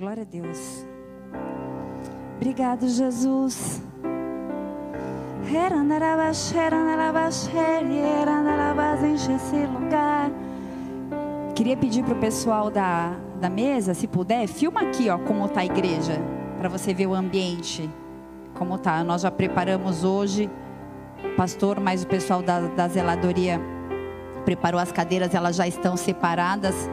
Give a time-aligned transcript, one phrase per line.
[0.00, 0.86] Glória a Deus.
[2.36, 3.82] Obrigado, Jesus.
[9.66, 10.30] Lugar.
[11.54, 15.60] Queria pedir para o pessoal da, da mesa, se puder, filma aqui, ó, como está
[15.60, 16.14] a igreja,
[16.56, 17.90] para você ver o ambiente,
[18.54, 19.04] como tá.
[19.04, 20.48] Nós já preparamos hoje,
[21.36, 23.60] pastor, mas o pessoal da, da zeladoria
[24.46, 26.88] preparou as cadeiras, elas já estão separadas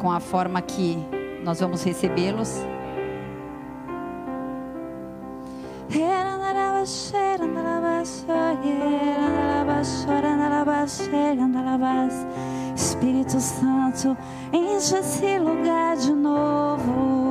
[0.00, 2.60] com a forma que nós vamos recebê-los.
[12.74, 14.16] Espírito Santo,
[14.52, 17.28] enche esse lugar de novo.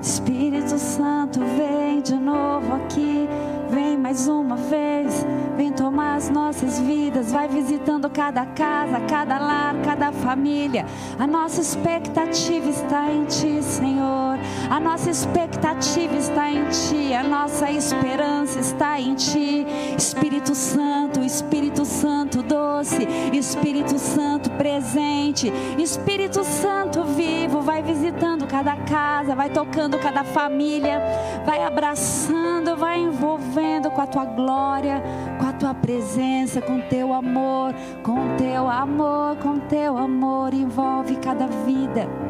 [0.00, 3.28] Espírito Santo, vem de novo aqui.
[3.72, 5.24] Vem mais uma vez,
[5.56, 10.84] vem tomar as nossas vidas, vai visitando cada casa, cada lar, cada família.
[11.18, 14.31] A nossa expectativa está em Ti, Senhor.
[14.70, 19.66] A nossa expectativa está em Ti, a nossa esperança está em Ti.
[19.96, 29.34] Espírito Santo, Espírito Santo doce, Espírito Santo presente, Espírito Santo vivo, vai visitando cada casa,
[29.34, 31.00] vai tocando cada família,
[31.44, 35.02] vai abraçando, vai envolvendo com a tua glória,
[35.38, 41.46] com a tua presença, com teu amor, com teu amor, com teu amor, envolve cada
[41.46, 42.21] vida.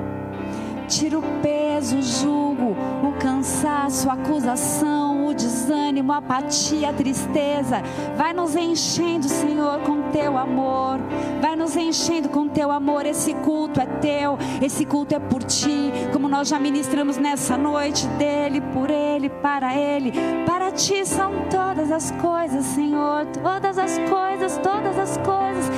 [0.93, 7.83] Tira o peso, o jugo, o cansaço, a acusação, o desânimo, a apatia, a tristeza.
[8.15, 10.99] Vai nos enchendo, Senhor, com teu amor.
[11.41, 13.07] Vai nos enchendo com teu amor.
[13.07, 15.91] Esse culto é teu, esse culto é por ti.
[16.13, 20.13] Como nós já ministramos nessa noite, dele, por ele, para ele.
[20.45, 23.25] Para ti são todas as coisas, Senhor.
[23.43, 25.71] Todas as coisas, todas as coisas.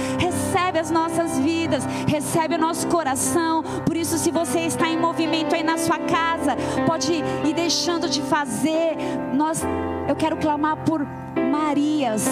[0.55, 3.61] Recebe as nossas vidas, recebe o nosso coração.
[3.85, 8.23] Por isso, se você está em movimento aí na sua casa, pode ir deixando de
[8.23, 8.97] fazer.
[9.35, 9.64] Nós,
[10.07, 11.05] eu quero clamar por
[11.51, 12.29] Marias,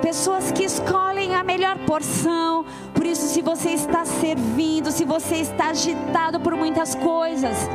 [0.00, 2.64] pessoas que escolhem a melhor porção.
[2.94, 7.68] Por isso, se você está servindo, se você está agitado por muitas coisas,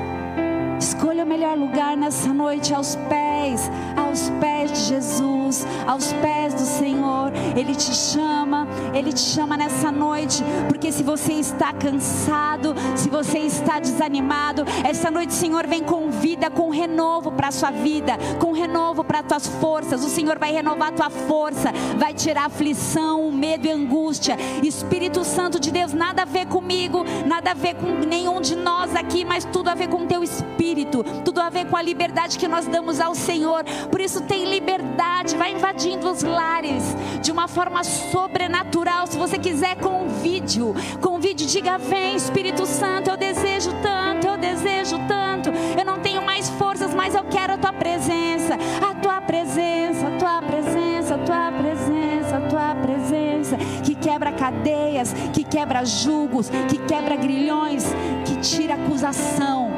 [0.80, 6.62] escolha o melhor lugar nessa noite aos pés, aos pés de Jesus, aos pés do
[6.62, 7.32] Senhor.
[7.56, 8.61] Ele te chama,
[8.94, 15.10] ele te chama nessa noite, porque se você está cansado, se você está desanimado, essa
[15.10, 19.26] noite, Senhor, vem com vida, com renovo para a sua vida, com renovo para as
[19.26, 20.04] tuas forças.
[20.04, 23.76] O Senhor vai renovar a tua força, vai tirar a aflição, o medo e a
[23.76, 24.38] angústia.
[24.64, 28.96] Espírito Santo de Deus, nada a ver comigo, nada a ver com nenhum de nós
[28.96, 32.38] aqui, mas tudo a ver com o teu espírito, tudo a ver com a liberdade
[32.38, 33.64] que nós damos ao Senhor.
[33.90, 36.84] Por isso, tem liberdade, vai invadindo os lares
[37.22, 38.81] de uma forma sobrenatural.
[39.12, 43.72] Se você quiser, com um vídeo, com um vídeo, diga: Vem, Espírito Santo, eu desejo
[43.82, 45.50] tanto, eu desejo tanto.
[45.78, 50.18] Eu não tenho mais forças, mas eu quero a tua presença, a tua presença, a
[50.18, 56.78] tua presença, a tua presença, a tua presença, que quebra cadeias, que quebra julgos, que
[56.78, 57.84] quebra grilhões,
[58.26, 59.70] que tira acusação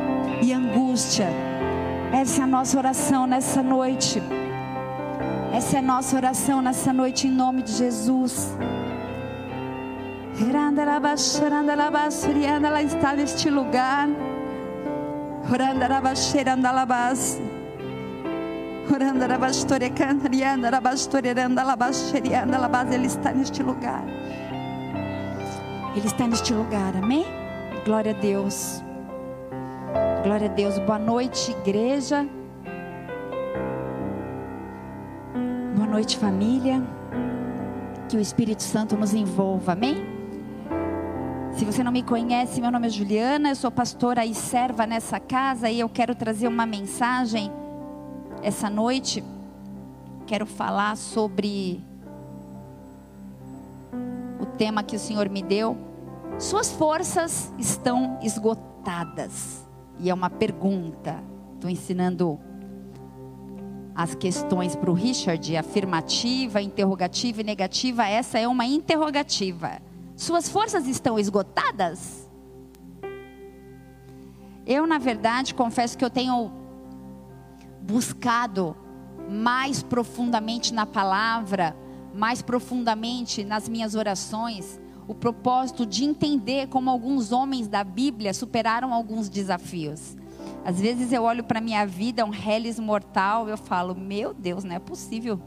[0.43, 1.27] e angústia.
[2.13, 4.21] Essa é a nossa oração nessa noite.
[5.51, 8.55] Essa é a nossa oração nessa noite em nome de Jesus.
[12.66, 14.09] Ela está neste lugar.
[22.95, 24.03] Ele está neste lugar.
[25.95, 27.25] Ele está neste lugar, amém?
[27.85, 28.83] Glória a Deus.
[30.23, 30.79] Glória a Deus.
[30.79, 32.27] Boa noite, igreja.
[35.75, 36.81] Boa noite, família.
[38.09, 40.12] Que o Espírito Santo nos envolva, amém?
[41.55, 45.19] Se você não me conhece, meu nome é Juliana, eu sou pastora e serva nessa
[45.19, 47.51] casa e eu quero trazer uma mensagem
[48.41, 49.23] essa noite.
[50.25, 51.79] Quero falar sobre
[54.39, 55.77] o tema que o Senhor me deu.
[56.39, 59.63] Suas forças estão esgotadas.
[59.99, 61.23] E é uma pergunta.
[61.53, 62.39] Estou ensinando
[63.94, 68.07] as questões para o Richard, afirmativa, interrogativa e negativa.
[68.07, 69.93] Essa é uma interrogativa.
[70.15, 72.30] Suas forças estão esgotadas?
[74.65, 76.51] Eu, na verdade, confesso que eu tenho
[77.81, 78.75] buscado
[79.30, 81.75] mais profundamente na palavra,
[82.13, 88.94] mais profundamente nas minhas orações, o propósito de entender como alguns homens da Bíblia superaram
[88.94, 90.16] alguns desafios.
[90.63, 94.75] Às vezes eu olho para minha vida, um reles mortal, eu falo, meu Deus, não
[94.75, 95.42] é possível.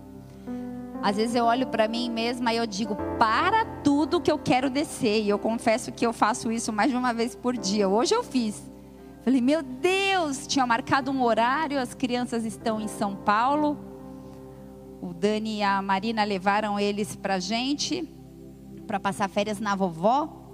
[1.03, 4.69] Às vezes eu olho para mim mesma e eu digo, para tudo que eu quero
[4.69, 5.23] descer.
[5.23, 7.89] E eu confesso que eu faço isso mais de uma vez por dia.
[7.89, 8.71] Hoje eu fiz.
[9.23, 13.77] Falei, meu Deus, tinha marcado um horário, as crianças estão em São Paulo.
[15.03, 18.09] O Dani e a Marina levaram eles para gente,
[18.87, 20.45] para passar férias na vovó.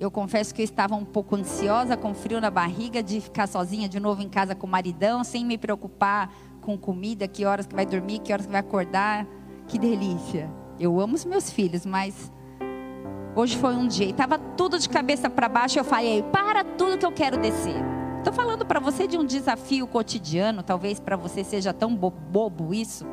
[0.00, 3.86] Eu confesso que eu estava um pouco ansiosa, com frio na barriga, de ficar sozinha
[3.86, 6.32] de novo em casa com o maridão, sem me preocupar
[6.62, 9.26] com comida, que horas que vai dormir, que horas que vai acordar.
[9.70, 10.50] Que delícia.
[10.80, 12.32] Eu amo os meus filhos, mas
[13.36, 15.78] hoje foi um dia e estava tudo de cabeça para baixo.
[15.78, 17.80] Eu falei, para tudo que eu quero descer.
[18.18, 23.06] Estou falando para você de um desafio cotidiano, talvez para você seja tão bobo isso,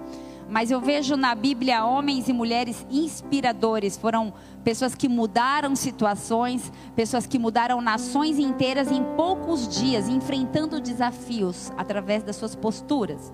[0.49, 3.95] mas eu vejo na Bíblia homens e mulheres inspiradores.
[3.95, 4.33] Foram
[4.63, 12.23] pessoas que mudaram situações, pessoas que mudaram nações inteiras em poucos dias, enfrentando desafios através
[12.23, 13.31] das suas posturas.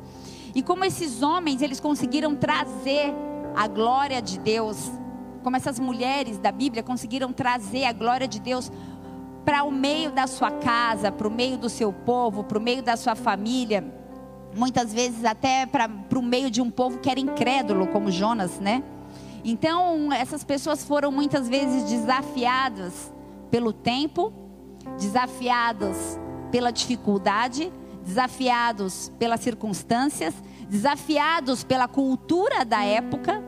[0.55, 3.13] E como esses homens, eles conseguiram trazer
[3.55, 4.91] a glória de Deus,
[5.43, 8.71] como essas mulheres da Bíblia conseguiram trazer a glória de Deus
[9.43, 12.81] para o meio da sua casa, para o meio do seu povo, para o meio
[12.81, 13.83] da sua família,
[14.55, 18.83] muitas vezes até para o meio de um povo que era incrédulo, como Jonas, né?
[19.43, 23.11] Então, essas pessoas foram muitas vezes desafiadas
[23.51, 24.31] pelo tempo,
[24.97, 26.17] desafiadas
[26.49, 27.71] pela dificuldade,
[28.03, 30.33] desafiados pelas circunstâncias,
[30.69, 33.43] desafiados pela cultura da época,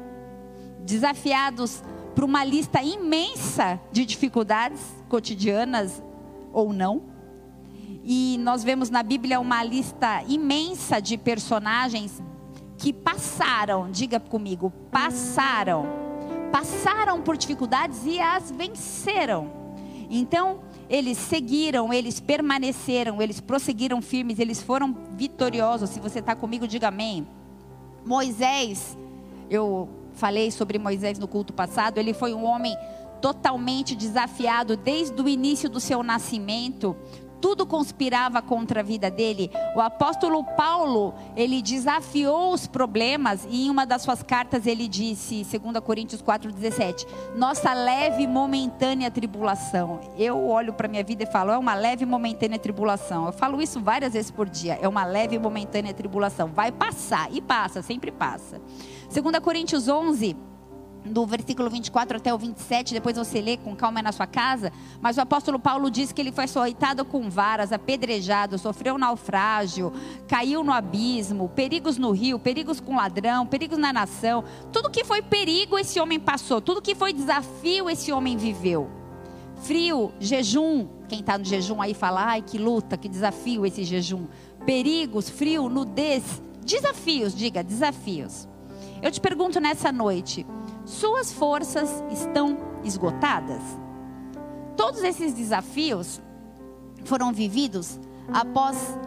[0.80, 1.84] desafiados
[2.16, 4.80] por uma lista imensa de dificuldades
[5.10, 6.02] cotidianas
[6.54, 7.04] ou não.
[8.04, 12.22] E nós vemos na Bíblia uma lista imensa de personagens
[12.78, 15.86] que passaram, diga comigo, passaram,
[16.52, 19.50] passaram por dificuldades e as venceram.
[20.10, 20.60] Então,
[20.90, 25.90] eles seguiram, eles permaneceram, eles prosseguiram firmes, eles foram vitoriosos.
[25.90, 27.28] Se você está comigo, diga amém.
[28.06, 28.98] Moisés,
[29.50, 32.76] eu falei sobre Moisés no culto passado, ele foi um homem
[33.22, 36.96] totalmente desafiado desde o início do seu nascimento
[37.46, 39.52] tudo conspirava contra a vida dele.
[39.76, 45.44] O apóstolo Paulo, ele desafiou os problemas e em uma das suas cartas ele disse,
[45.44, 47.06] 2 Coríntios 4:17,
[47.36, 50.00] nossa leve momentânea tribulação.
[50.18, 53.28] Eu olho para minha vida e falo, é uma leve momentânea tribulação.
[53.28, 56.48] Eu falo isso várias vezes por dia, é uma leve momentânea tribulação.
[56.48, 58.60] Vai passar e passa, sempre passa.
[59.14, 60.36] 2 Coríntios 11
[61.06, 65.18] do versículo 24 até o 27, depois você lê com calma na sua casa, mas
[65.18, 69.94] o apóstolo Paulo diz que ele foi açoitado com varas, apedrejado, sofreu naufrágio,
[70.28, 74.44] caiu no abismo, perigos no rio, perigos com ladrão, perigos na nação.
[74.72, 78.90] Tudo que foi perigo esse homem passou, tudo que foi desafio esse homem viveu.
[79.62, 84.28] Frio, jejum, quem está no jejum aí fala, ai que luta, que desafio esse jejum.
[84.66, 88.48] Perigos, frio, nudez, desafios, diga, desafios.
[89.02, 90.46] Eu te pergunto nessa noite,
[90.86, 93.62] suas forças estão esgotadas?
[94.78, 96.22] Todos esses desafios
[97.04, 98.00] foram vividos
[98.32, 98.98] após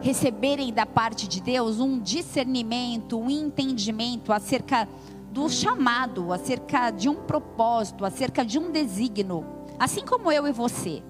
[0.00, 4.88] receberem da parte de Deus um discernimento, um entendimento acerca
[5.30, 9.44] do chamado, acerca de um propósito, acerca de um desígnio,
[9.78, 11.02] assim como eu e você.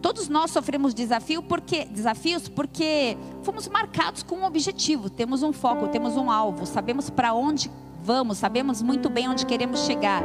[0.00, 5.88] Todos nós sofremos desafio porque, desafios porque fomos marcados com um objetivo, temos um foco,
[5.88, 7.70] temos um alvo, sabemos para onde
[8.08, 10.22] vamos, sabemos muito bem onde queremos chegar.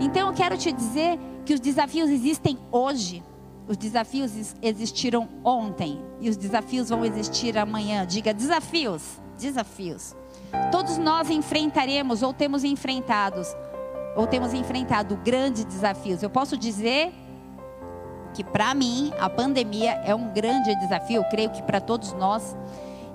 [0.00, 1.16] Então eu quero te dizer
[1.46, 3.22] que os desafios existem hoje.
[3.68, 8.04] Os desafios existiram ontem e os desafios vão existir amanhã.
[8.04, 10.16] Diga desafios, desafios.
[10.72, 13.46] Todos nós enfrentaremos ou temos enfrentados
[14.16, 16.24] ou temos enfrentado grandes desafios.
[16.24, 17.12] Eu posso dizer
[18.34, 22.56] que para mim a pandemia é um grande desafio, eu creio que para todos nós.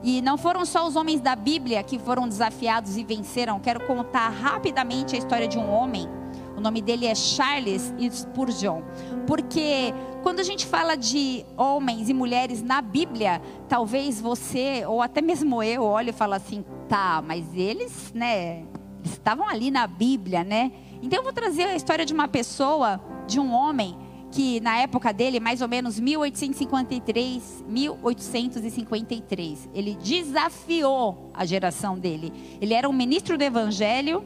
[0.03, 3.59] E não foram só os homens da Bíblia que foram desafiados e venceram.
[3.59, 6.07] Quero contar rapidamente a história de um homem.
[6.55, 8.81] O nome dele é Charles Spurgeon.
[9.27, 15.21] Porque quando a gente fala de homens e mulheres na Bíblia, talvez você, ou até
[15.21, 18.63] mesmo eu, olhe e fale assim: tá, mas eles, né,
[18.99, 20.71] eles estavam ali na Bíblia, né?
[21.01, 24.04] Então eu vou trazer a história de uma pessoa, de um homem
[24.35, 32.33] que na época dele, mais ou menos 1853, 1853, ele desafiou a geração dele.
[32.59, 34.25] Ele era um ministro do evangelho,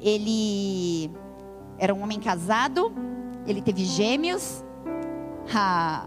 [0.00, 1.10] ele
[1.76, 2.90] era um homem casado,
[3.46, 4.64] ele teve gêmeos.
[5.54, 6.06] A,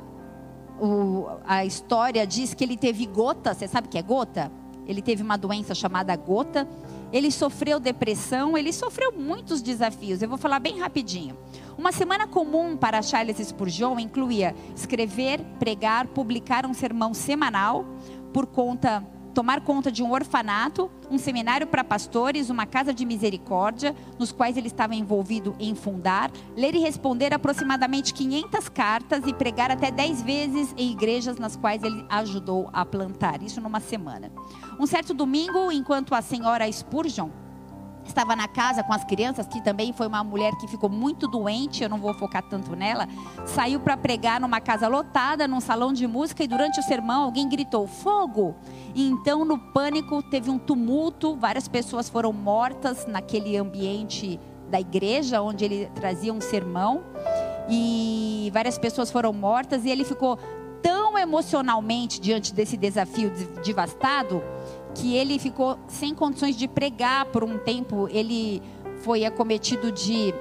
[0.82, 4.52] o, a história diz que ele teve gota, você sabe o que é gota?
[4.88, 6.68] Ele teve uma doença chamada gota.
[7.12, 10.22] Ele sofreu depressão, ele sofreu muitos desafios.
[10.22, 11.38] Eu vou falar bem rapidinho.
[11.78, 17.86] Uma semana comum para Charles Spurgeon incluía escrever, pregar, publicar um sermão semanal
[18.32, 23.96] por conta tomar conta de um orfanato, um seminário para pastores, uma casa de misericórdia,
[24.20, 29.72] nos quais ele estava envolvido em fundar, ler e responder aproximadamente 500 cartas e pregar
[29.72, 33.42] até 10 vezes em igrejas nas quais ele ajudou a plantar.
[33.42, 34.32] Isso numa semana.
[34.82, 37.30] Um certo domingo, enquanto a senhora Spurgeon
[38.04, 41.84] estava na casa com as crianças, que também foi uma mulher que ficou muito doente,
[41.84, 43.08] eu não vou focar tanto nela,
[43.46, 47.48] saiu para pregar numa casa lotada, num salão de música, e durante o sermão alguém
[47.48, 48.56] gritou: fogo!
[48.96, 54.40] Então, no pânico, teve um tumulto, várias pessoas foram mortas naquele ambiente
[54.72, 57.04] da igreja onde ele trazia um sermão,
[57.70, 60.40] e várias pessoas foram mortas, e ele ficou
[60.82, 63.32] tão emocionalmente diante desse desafio
[63.64, 64.42] devastado
[64.94, 68.08] que ele ficou sem condições de pregar por um tempo.
[68.10, 68.62] Ele
[69.02, 70.34] foi acometido de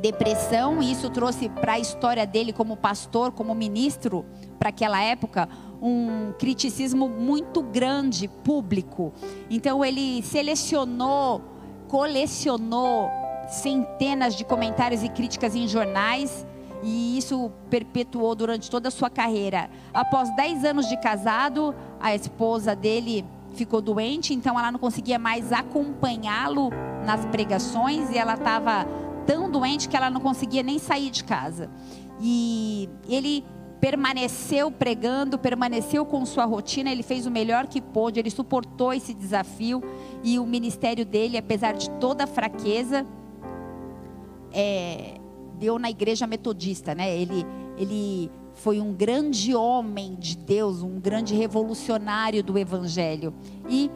[0.00, 4.24] depressão e isso trouxe para a história dele como pastor, como ministro
[4.58, 5.48] para aquela época,
[5.80, 9.12] um criticismo muito grande público.
[9.48, 11.42] Então ele selecionou,
[11.88, 13.10] colecionou
[13.48, 16.46] centenas de comentários e críticas em jornais
[16.82, 19.68] e isso perpetuou durante toda a sua carreira.
[19.92, 23.24] Após 10 anos de casado, a esposa dele
[23.54, 26.70] ficou doente, então ela não conseguia mais acompanhá-lo
[27.04, 28.86] nas pregações e ela estava
[29.26, 31.70] tão doente que ela não conseguia nem sair de casa.
[32.20, 33.44] E ele
[33.80, 39.14] permaneceu pregando, permaneceu com sua rotina, ele fez o melhor que pôde, ele suportou esse
[39.14, 39.82] desafio
[40.22, 43.06] e o ministério dele, apesar de toda a fraqueza,
[44.52, 45.18] é,
[45.58, 47.16] deu na igreja metodista, né?
[47.16, 47.46] Ele,
[47.78, 48.30] ele
[48.62, 53.32] foi um grande homem de Deus, um grande revolucionário do evangelho.
[53.68, 53.90] E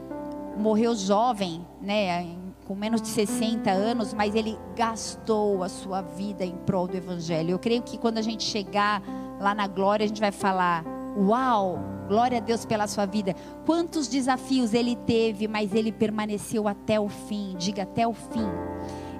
[0.56, 2.26] morreu jovem, né,
[2.66, 7.50] com menos de 60 anos, mas ele gastou a sua vida em prol do evangelho.
[7.50, 9.02] Eu creio que quando a gente chegar
[9.38, 10.82] lá na glória, a gente vai falar:
[11.14, 11.78] "Uau,
[12.08, 13.34] glória a Deus pela sua vida.
[13.66, 17.54] Quantos desafios ele teve, mas ele permaneceu até o fim.
[17.58, 18.48] Diga até o fim.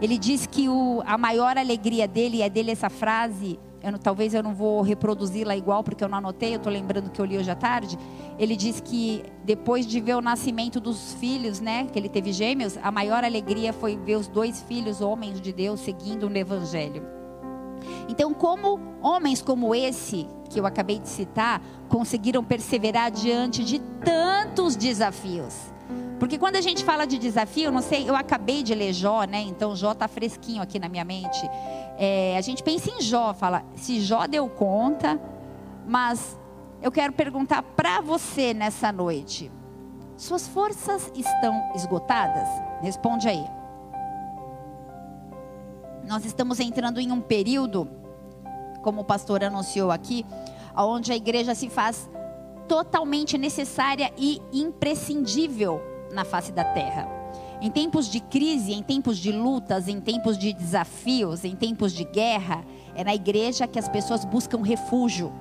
[0.00, 4.32] Ele diz que o, a maior alegria dele, é dele essa frase, eu não, talvez
[4.32, 7.36] eu não vou reproduzi-la igual porque eu não anotei, eu estou lembrando que eu li
[7.36, 7.98] hoje à tarde.
[8.38, 12.78] Ele diz que depois de ver o nascimento dos filhos, né, que ele teve gêmeos,
[12.82, 17.06] a maior alegria foi ver os dois filhos, homens de Deus, seguindo no Evangelho.
[18.08, 24.76] Então, como homens como esse que eu acabei de citar conseguiram perseverar diante de tantos
[24.76, 25.73] desafios?
[26.18, 29.40] Porque quando a gente fala de desafio, não sei, eu acabei de ler Jó, né?
[29.40, 31.40] Então Jó está fresquinho aqui na minha mente.
[31.98, 35.20] É, a gente pensa em Jó, fala, se Jó deu conta,
[35.86, 36.38] mas
[36.80, 39.50] eu quero perguntar para você nessa noite:
[40.16, 42.48] suas forças estão esgotadas?
[42.80, 43.44] Responde aí.
[46.06, 47.88] Nós estamos entrando em um período,
[48.82, 50.24] como o pastor anunciou aqui,
[50.76, 52.08] onde a igreja se faz
[52.68, 57.06] totalmente necessária e imprescindível na face da terra.
[57.60, 62.04] Em tempos de crise, em tempos de lutas, em tempos de desafios, em tempos de
[62.04, 65.32] guerra, é na igreja que as pessoas buscam refúgio.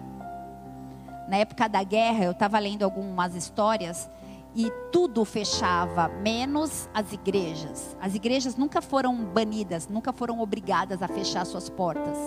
[1.28, 4.10] Na época da guerra, eu estava lendo algumas histórias
[4.56, 7.96] e tudo fechava, menos as igrejas.
[8.00, 12.18] As igrejas nunca foram banidas, nunca foram obrigadas a fechar suas portas.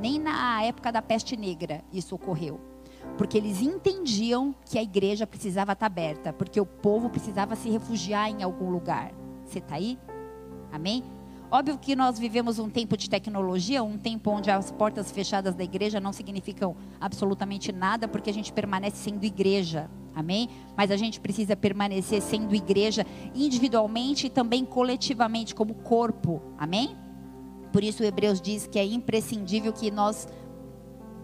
[0.00, 2.73] Nem na época da peste negra isso ocorreu
[3.16, 8.30] porque eles entendiam que a igreja precisava estar aberta, porque o povo precisava se refugiar
[8.30, 9.12] em algum lugar.
[9.44, 9.98] Você está aí?
[10.72, 11.04] Amém?
[11.50, 15.62] Óbvio que nós vivemos um tempo de tecnologia, um tempo onde as portas fechadas da
[15.62, 19.88] igreja não significam absolutamente nada, porque a gente permanece sendo igreja.
[20.14, 20.48] Amém?
[20.76, 26.42] Mas a gente precisa permanecer sendo igreja individualmente e também coletivamente, como corpo.
[26.58, 26.96] Amém?
[27.72, 30.26] Por isso, o Hebreus diz que é imprescindível que nós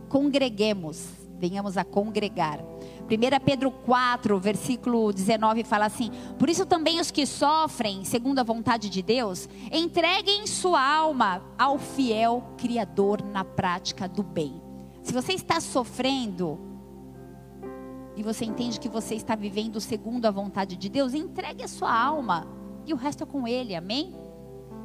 [0.08, 2.60] congreguemos venhamos a congregar.
[2.60, 8.44] 1 Pedro 4, versículo 19 fala assim: Por isso também os que sofrem, segundo a
[8.44, 14.62] vontade de Deus, entreguem sua alma ao fiel Criador na prática do bem.
[15.02, 16.60] Se você está sofrendo
[18.14, 21.92] e você entende que você está vivendo segundo a vontade de Deus, entregue a sua
[21.92, 22.46] alma
[22.86, 24.14] e o resto é com Ele, amém?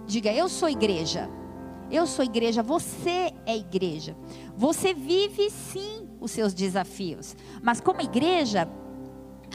[0.07, 1.29] Diga, eu sou igreja.
[1.91, 4.15] Eu sou igreja, você é igreja.
[4.57, 7.35] Você vive sim os seus desafios.
[7.61, 8.67] Mas como igreja,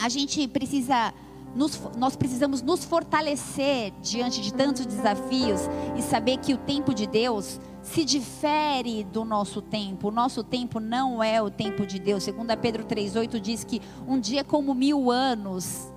[0.01, 1.13] a gente precisa
[1.55, 5.61] nos, nós precisamos nos fortalecer diante de tantos desafios
[5.97, 10.07] e saber que o tempo de Deus se difere do nosso tempo.
[10.07, 12.23] O nosso tempo não é o tempo de Deus.
[12.23, 15.91] Segundo Pedro 3,8 diz que um dia é como mil anos.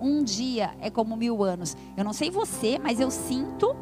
[0.00, 1.76] Um dia é como mil anos.
[1.96, 3.76] Eu não sei você, mas eu sinto,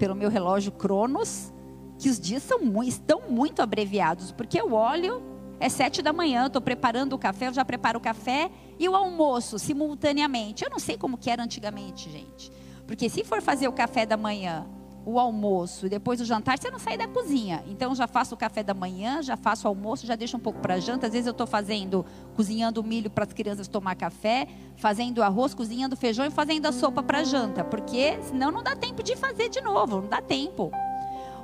[0.00, 1.52] pelo meu relógio Cronos,
[1.98, 5.22] que os dias são estão muito abreviados, porque eu olho,
[5.60, 8.96] é sete da manhã, estou preparando o café, eu já preparo o café e o
[8.96, 10.64] almoço simultaneamente.
[10.64, 12.50] Eu não sei como que era antigamente, gente.
[12.86, 14.66] Porque se for fazer o café da manhã,
[15.04, 17.64] o almoço e depois o jantar, você não sai da cozinha.
[17.68, 20.60] Então já faço o café da manhã, já faço o almoço, já deixo um pouco
[20.60, 21.06] para janta.
[21.06, 22.04] Às vezes eu estou fazendo,
[22.34, 27.02] cozinhando milho para as crianças tomar café, fazendo arroz, cozinhando feijão e fazendo a sopa
[27.02, 30.70] para janta, porque senão não dá tempo de fazer de novo, não dá tempo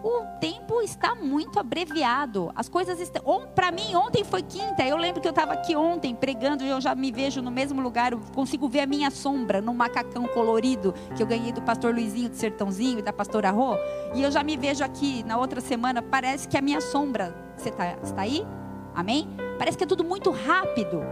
[0.02, 2.50] o tempo está muito abreviado.
[2.54, 3.46] As coisas estão.
[3.54, 4.82] Para mim, ontem foi quinta.
[4.84, 7.80] Eu lembro que eu estava aqui ontem pregando e eu já me vejo no mesmo
[7.80, 8.12] lugar.
[8.12, 12.28] Eu consigo ver a minha sombra no macacão colorido que eu ganhei do pastor Luizinho
[12.28, 13.76] do Sertãozinho e da pastora Rô.
[14.14, 16.00] E eu já me vejo aqui na outra semana.
[16.02, 17.34] Parece que a minha sombra.
[17.56, 18.46] Você está tá aí?
[18.94, 19.28] Amém?
[19.58, 21.02] Parece que é tudo muito rápido.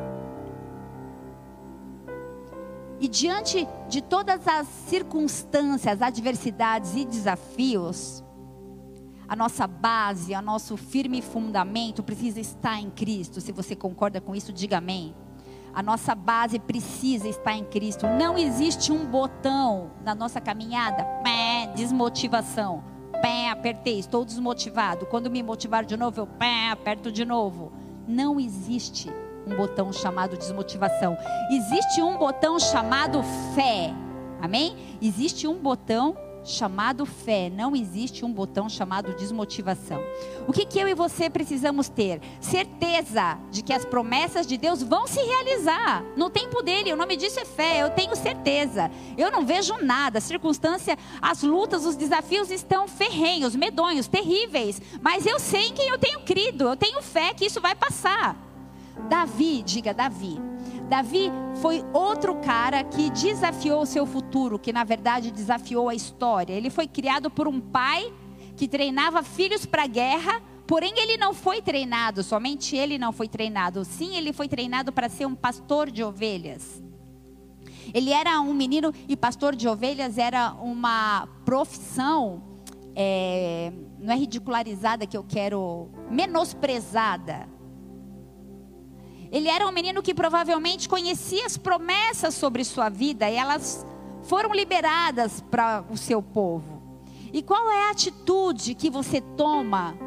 [3.04, 8.23] E diante de todas as circunstâncias, adversidades e desafios,
[9.28, 13.40] a nossa base, o nosso firme fundamento precisa estar em Cristo.
[13.40, 15.14] Se você concorda com isso, diga amém.
[15.74, 18.06] A nossa base precisa estar em Cristo.
[18.06, 22.84] Não existe um botão na nossa caminhada, pé, desmotivação.
[23.20, 25.06] Pé, apertei, estou desmotivado.
[25.06, 27.72] Quando me motivar de novo, eu pé, aperto de novo.
[28.06, 29.10] Não existe
[29.46, 31.16] um botão chamado desmotivação.
[31.50, 33.22] Existe um botão chamado
[33.54, 33.92] fé.
[34.40, 34.76] Amém?
[35.00, 40.02] Existe um botão chamado fé, não existe um botão chamado desmotivação.
[40.46, 42.20] O que, que eu e você precisamos ter?
[42.40, 46.92] Certeza de que as promessas de Deus vão se realizar no tempo dele.
[46.92, 48.90] O nome disso é fé, eu tenho certeza.
[49.16, 55.40] Eu não vejo nada, circunstância, as lutas, os desafios estão ferrenhos, medonhos, terríveis, mas eu
[55.40, 58.36] sei em quem eu tenho crido, eu tenho fé que isso vai passar.
[59.08, 60.53] Davi, diga Davi
[60.94, 66.52] Davi foi outro cara que desafiou o seu futuro, que na verdade desafiou a história.
[66.52, 68.12] Ele foi criado por um pai
[68.56, 73.26] que treinava filhos para a guerra, porém ele não foi treinado, somente ele não foi
[73.26, 73.84] treinado.
[73.84, 76.80] Sim, ele foi treinado para ser um pastor de ovelhas.
[77.92, 82.40] Ele era um menino e pastor de ovelhas era uma profissão,
[82.94, 87.52] é, não é ridicularizada que eu quero, menosprezada
[89.34, 93.84] ele era um menino que provavelmente conhecia as promessas sobre sua vida e elas
[94.22, 96.80] foram liberadas para o seu povo.
[97.32, 99.98] E qual é a atitude que você toma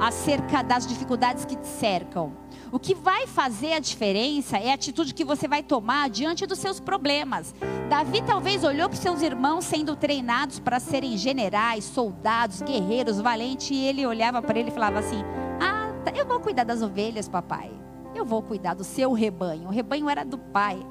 [0.00, 2.32] acerca das dificuldades que te cercam?
[2.72, 6.58] O que vai fazer a diferença é a atitude que você vai tomar diante dos
[6.58, 7.54] seus problemas.
[7.90, 13.84] Davi talvez olhou para seus irmãos sendo treinados para serem generais, soldados, guerreiros, valentes, e
[13.84, 15.22] ele olhava para ele e falava assim:
[15.60, 17.82] Ah, tá, eu vou cuidar das ovelhas, papai.
[18.14, 19.68] Eu vou cuidar do seu rebanho.
[19.68, 20.84] O rebanho era do pai.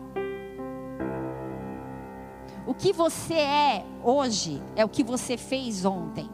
[2.66, 6.30] O que você é hoje é o que você fez ontem.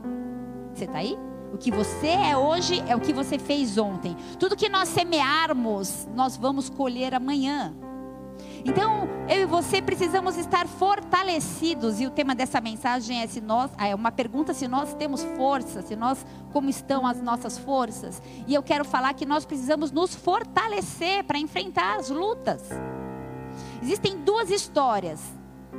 [0.74, 1.18] Você está aí?
[1.54, 4.16] O que você é hoje é o que você fez ontem.
[4.38, 7.74] Tudo que nós semearmos, nós vamos colher amanhã.
[8.66, 12.00] Então, eu e você precisamos estar fortalecidos.
[12.00, 15.82] E o tema dessa mensagem é se nós, é uma pergunta se nós temos força,
[15.82, 18.22] se nós como estão as nossas forças.
[18.48, 22.70] E eu quero falar que nós precisamos nos fortalecer para enfrentar as lutas.
[23.82, 25.22] Existem duas histórias,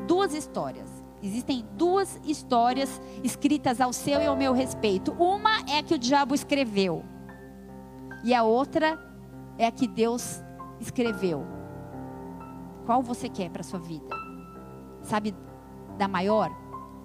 [0.07, 0.89] duas histórias.
[1.23, 5.13] Existem duas histórias escritas ao seu e ao meu respeito.
[5.13, 7.05] Uma é a que o diabo escreveu.
[8.23, 8.99] E a outra
[9.59, 10.41] é a que Deus
[10.81, 11.58] escreveu.
[12.89, 14.17] Qual você quer para sua vida?
[15.03, 15.35] Sabe
[15.99, 16.51] da maior?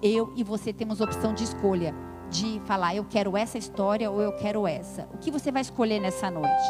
[0.02, 1.94] Eu e você temos opção de escolha.
[2.30, 5.10] De falar, eu quero essa história ou eu quero essa.
[5.14, 6.64] O que você vai escolher nessa noite?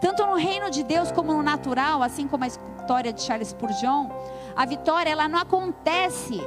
[0.00, 4.08] Tanto no reino de Deus como no natural, assim como a história de Charles Spurgeon,
[4.56, 6.40] a vitória ela não acontece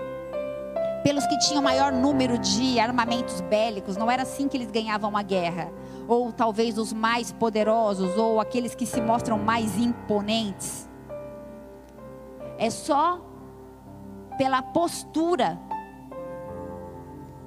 [1.03, 3.95] pelos que tinham maior número de armamentos bélicos.
[3.95, 5.71] Não era assim que eles ganhavam a guerra.
[6.07, 10.87] Ou talvez os mais poderosos, ou aqueles que se mostram mais imponentes.
[12.57, 13.21] É só
[14.37, 15.59] pela postura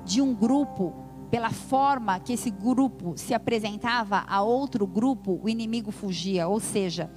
[0.05, 0.93] de um grupo,
[1.31, 6.49] pela forma que esse grupo se apresentava a outro grupo, o inimigo fugia.
[6.49, 7.11] Ou seja,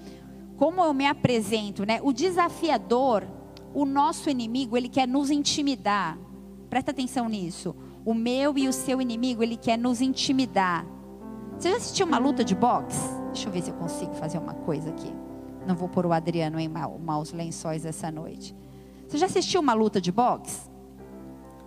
[0.58, 2.00] como eu me apresento, né?
[2.04, 3.28] O desafiador,
[3.74, 6.18] o nosso inimigo, ele quer nos intimidar.
[6.70, 7.76] Presta atenção nisso.
[8.06, 10.86] O meu e o seu inimigo, ele quer nos intimidar.
[11.58, 13.10] Você já assistiu uma luta de boxe?
[13.28, 15.23] Deixa eu ver se eu consigo fazer uma coisa aqui.
[15.66, 18.56] Não vou pôr o Adriano em maus lençóis essa noite.
[19.08, 20.70] Você já assistiu uma luta de boxe?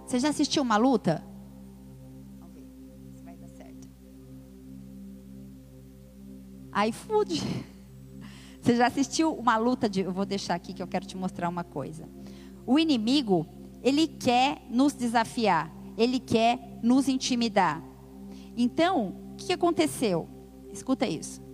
[0.06, 1.24] Você já assistiu uma luta?
[2.38, 2.62] Vamos ver
[3.14, 3.88] se vai dar certo.
[6.88, 7.42] iFood.
[8.60, 10.00] Você já assistiu uma luta de.
[10.00, 12.08] Eu vou deixar aqui que eu quero te mostrar uma coisa.
[12.66, 13.46] O inimigo,
[13.80, 15.72] ele quer nos desafiar.
[15.96, 17.82] Ele quer nos intimidar.
[18.56, 20.28] Então, o que aconteceu?
[20.72, 21.45] Escuta isso.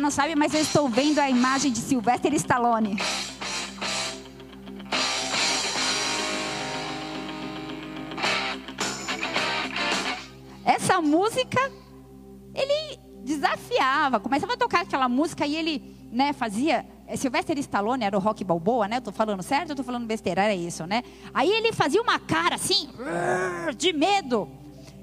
[0.00, 2.96] Não sabe, mas eu estou vendo a imagem de Sylvester Stallone.
[10.64, 11.60] Essa música,
[12.54, 16.86] ele desafiava, começava a tocar aquela música e ele, né, fazia.
[17.06, 18.96] É, Sylvester Stallone era o Rock Balboa, né?
[18.96, 20.44] Eu tô falando certo ou tô falando besteira?
[20.44, 21.02] Era isso, né?
[21.34, 22.88] Aí ele fazia uma cara assim,
[23.76, 24.48] de medo.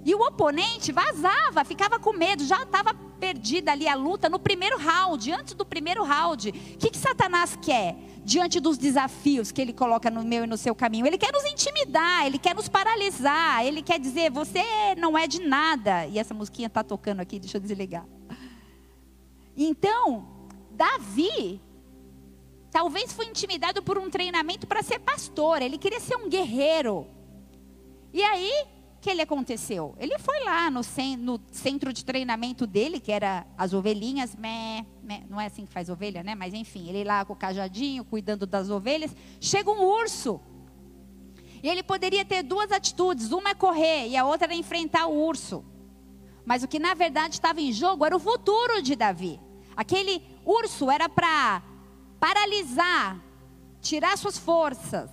[0.06, 4.78] E o oponente vazava, ficava com medo, já estava perdida ali a luta no primeiro
[4.78, 6.50] round, antes do primeiro round.
[6.50, 10.58] O que, que Satanás quer diante dos desafios que ele coloca no meu e no
[10.58, 11.06] seu caminho?
[11.06, 14.64] Ele quer nos intimidar, ele quer nos paralisar, ele quer dizer, você
[14.98, 16.06] não é de nada.
[16.08, 18.06] E essa musiquinha está tocando aqui, deixa eu desligar.
[19.56, 20.28] Então,
[20.72, 21.62] Davi
[22.72, 27.08] talvez foi intimidado por um treinamento para ser pastor, ele queria ser um guerreiro.
[28.14, 28.66] E aí,
[29.00, 29.96] que ele aconteceu?
[30.00, 30.82] Ele foi lá no,
[31.20, 34.36] no, centro de treinamento dele, que era as ovelhinhas,
[35.30, 36.36] não é assim que faz ovelha, né?
[36.36, 39.16] Mas enfim, ele lá com o cajadinho, cuidando das ovelhas.
[39.40, 40.42] Chega um urso.
[41.62, 45.16] E ele poderia ter duas atitudes: uma é correr e a outra era enfrentar o
[45.16, 45.64] urso.
[46.46, 49.40] Mas o que na verdade estava em jogo era o futuro de Davi.
[49.76, 51.62] Aquele urso era para
[52.20, 53.22] paralisar,
[53.82, 55.12] tirar suas forças,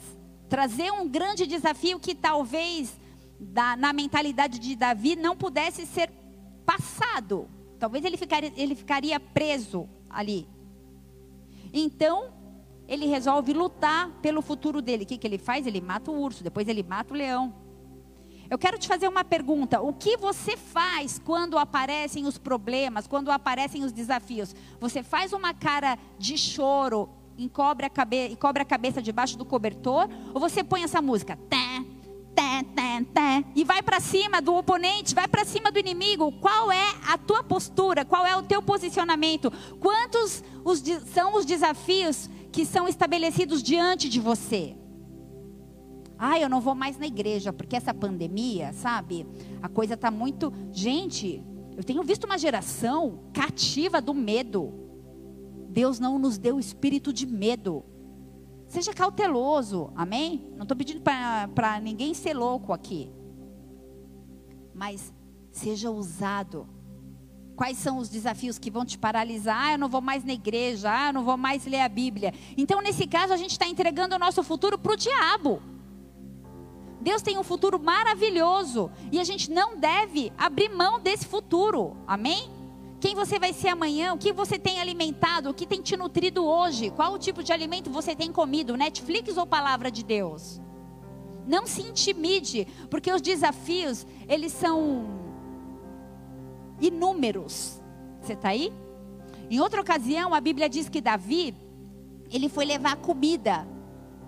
[0.48, 2.98] trazer um grande desafio que talvez
[3.38, 6.10] da, na mentalidade de Davi não pudesse ser
[6.64, 7.48] passado.
[7.78, 10.48] Talvez ele ficaria, ele ficaria preso ali.
[11.72, 12.32] Então,
[12.86, 15.04] ele resolve lutar pelo futuro dele.
[15.04, 15.66] O que, que ele faz?
[15.66, 17.54] Ele mata o urso, depois ele mata o leão.
[18.48, 23.30] Eu quero te fazer uma pergunta: o que você faz quando aparecem os problemas, quando
[23.30, 24.54] aparecem os desafios?
[24.80, 30.40] Você faz uma cara de choro, encobre a, cabe a cabeça debaixo do cobertor, ou
[30.40, 31.36] você põe essa música?
[31.48, 31.84] Té,
[32.34, 36.32] té, té, e vai para cima do oponente, vai para cima do inimigo.
[36.32, 38.04] Qual é a tua postura?
[38.04, 39.52] Qual é o teu posicionamento?
[39.80, 44.76] Quantos os, são os desafios que são estabelecidos diante de você?
[46.18, 49.26] Ah, eu não vou mais na igreja, porque essa pandemia, sabe?
[49.60, 50.52] A coisa está muito.
[50.72, 51.42] Gente,
[51.76, 54.72] eu tenho visto uma geração cativa do medo.
[55.68, 57.84] Deus não nos deu espírito de medo,
[58.66, 60.48] Seja cauteloso, amém?
[60.56, 63.10] Não estou pedindo para ninguém ser louco aqui.
[64.74, 65.12] Mas
[65.50, 66.68] seja ousado.
[67.56, 69.56] Quais são os desafios que vão te paralisar?
[69.56, 70.90] Ah, eu não vou mais na igreja.
[70.90, 72.34] Ah, eu não vou mais ler a Bíblia.
[72.56, 75.62] Então, nesse caso, a gente está entregando o nosso futuro para o diabo.
[77.00, 78.90] Deus tem um futuro maravilhoso.
[79.12, 81.96] E a gente não deve abrir mão desse futuro.
[82.08, 82.50] Amém?
[83.04, 86.42] Quem você vai ser amanhã, o que você tem alimentado, o que tem te nutrido
[86.42, 90.58] hoje, qual o tipo de alimento você tem comido, Netflix ou palavra de Deus?
[91.46, 95.04] Não se intimide, porque os desafios, eles são
[96.80, 97.78] inúmeros.
[98.22, 98.72] Você está aí?
[99.50, 101.54] Em outra ocasião, a Bíblia diz que Davi,
[102.30, 103.68] ele foi levar comida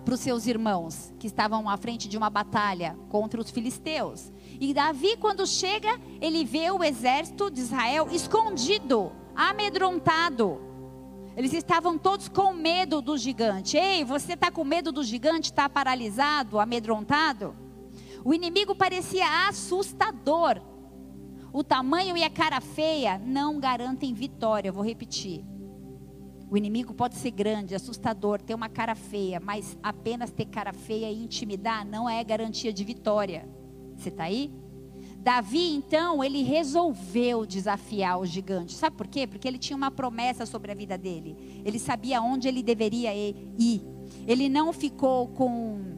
[0.05, 4.31] para os seus irmãos que estavam à frente de uma batalha contra os filisteus.
[4.59, 10.59] E Davi, quando chega, ele vê o exército de Israel escondido, amedrontado.
[11.35, 13.77] Eles estavam todos com medo do gigante.
[13.77, 15.51] Ei, você está com medo do gigante?
[15.51, 17.55] Está paralisado, amedrontado?
[18.25, 20.59] O inimigo parecia assustador.
[21.53, 24.71] O tamanho e a cara feia não garantem vitória.
[24.71, 25.45] Vou repetir.
[26.49, 31.11] O inimigo pode ser grande, assustador, ter uma cara feia, mas apenas ter cara feia
[31.11, 33.47] e intimidar não é garantia de vitória.
[33.97, 34.51] Você está aí?
[35.19, 38.73] Davi, então, ele resolveu desafiar o gigante.
[38.73, 39.27] Sabe por quê?
[39.27, 41.61] Porque ele tinha uma promessa sobre a vida dele.
[41.65, 43.81] Ele sabia onde ele deveria ir.
[44.25, 45.97] Ele não ficou com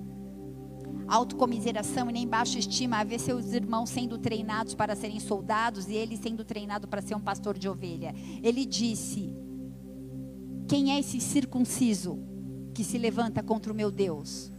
[1.07, 5.93] autocomiseração e nem baixa estima a ver seus irmãos sendo treinados para serem soldados e
[5.93, 8.13] ele sendo treinado para ser um pastor de ovelha.
[8.41, 9.35] Ele disse:
[10.67, 12.19] Quem é esse circunciso
[12.73, 14.51] que se levanta contra o meu Deus?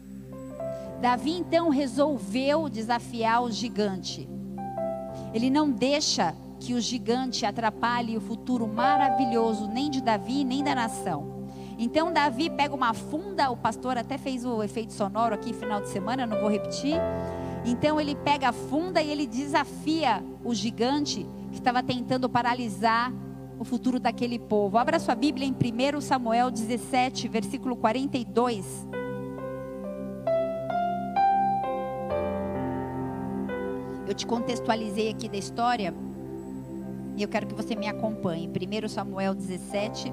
[1.01, 4.29] Davi então resolveu desafiar o gigante.
[5.33, 10.75] Ele não deixa que o gigante atrapalhe o futuro maravilhoso nem de Davi nem da
[10.75, 11.47] nação.
[11.79, 15.89] Então Davi pega uma funda, o pastor até fez o efeito sonoro aqui final de
[15.89, 16.97] semana, não vou repetir.
[17.65, 23.11] Então ele pega a funda e ele desafia o gigante que estava tentando paralisar
[23.59, 24.77] o futuro daquele povo.
[24.77, 28.87] Abra sua Bíblia em 1 Samuel 17, versículo 42.
[34.11, 35.95] Eu te contextualizei aqui da história
[37.17, 38.49] e eu quero que você me acompanhe.
[38.49, 40.13] 1 Samuel 17,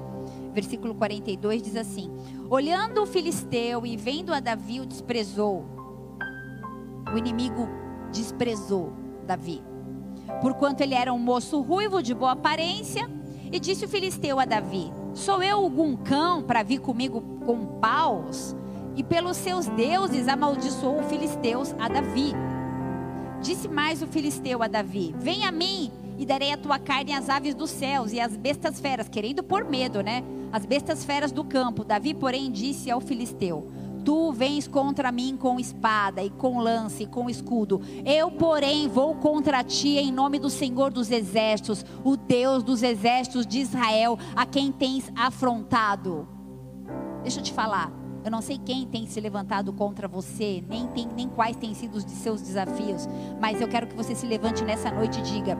[0.54, 2.08] versículo 42 diz assim:
[2.48, 5.64] Olhando o filisteu e vendo a Davi, o desprezou.
[7.12, 7.68] O inimigo
[8.12, 8.92] desprezou
[9.26, 9.64] Davi.
[10.40, 13.10] Porquanto ele era um moço ruivo de boa aparência
[13.50, 18.54] E disse o filisteu a Davi: Sou eu algum cão para vir comigo com paus?
[18.94, 22.32] E pelos seus deuses amaldiçoou o filisteus a Davi.
[23.40, 27.28] Disse mais o filisteu a Davi: Vem a mim e darei a tua carne às
[27.28, 30.24] aves dos céus e às bestas feras, querendo por medo, né?
[30.52, 31.84] As bestas feras do campo.
[31.84, 33.70] Davi, porém, disse ao filisteu:
[34.04, 37.80] Tu vens contra mim com espada e com lance e com escudo.
[38.04, 43.46] Eu, porém, vou contra ti em nome do Senhor dos exércitos, o Deus dos exércitos
[43.46, 46.26] de Israel, a quem tens afrontado.
[47.22, 47.97] Deixa eu te falar.
[48.28, 51.94] Eu não sei quem tem se levantado contra você, nem, tem, nem quais têm sido
[51.94, 53.08] os de seus desafios,
[53.40, 55.56] mas eu quero que você se levante nessa noite e diga: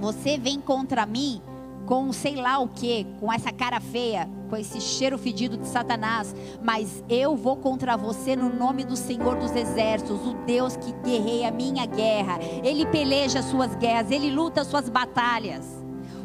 [0.00, 1.40] Você vem contra mim
[1.86, 6.34] com sei lá o que, com essa cara feia, com esse cheiro fedido de Satanás,
[6.60, 11.50] mas eu vou contra você no nome do Senhor dos Exércitos, o Deus que guerreia
[11.50, 12.40] a minha guerra.
[12.64, 15.81] Ele peleja as suas guerras, ele luta as suas batalhas.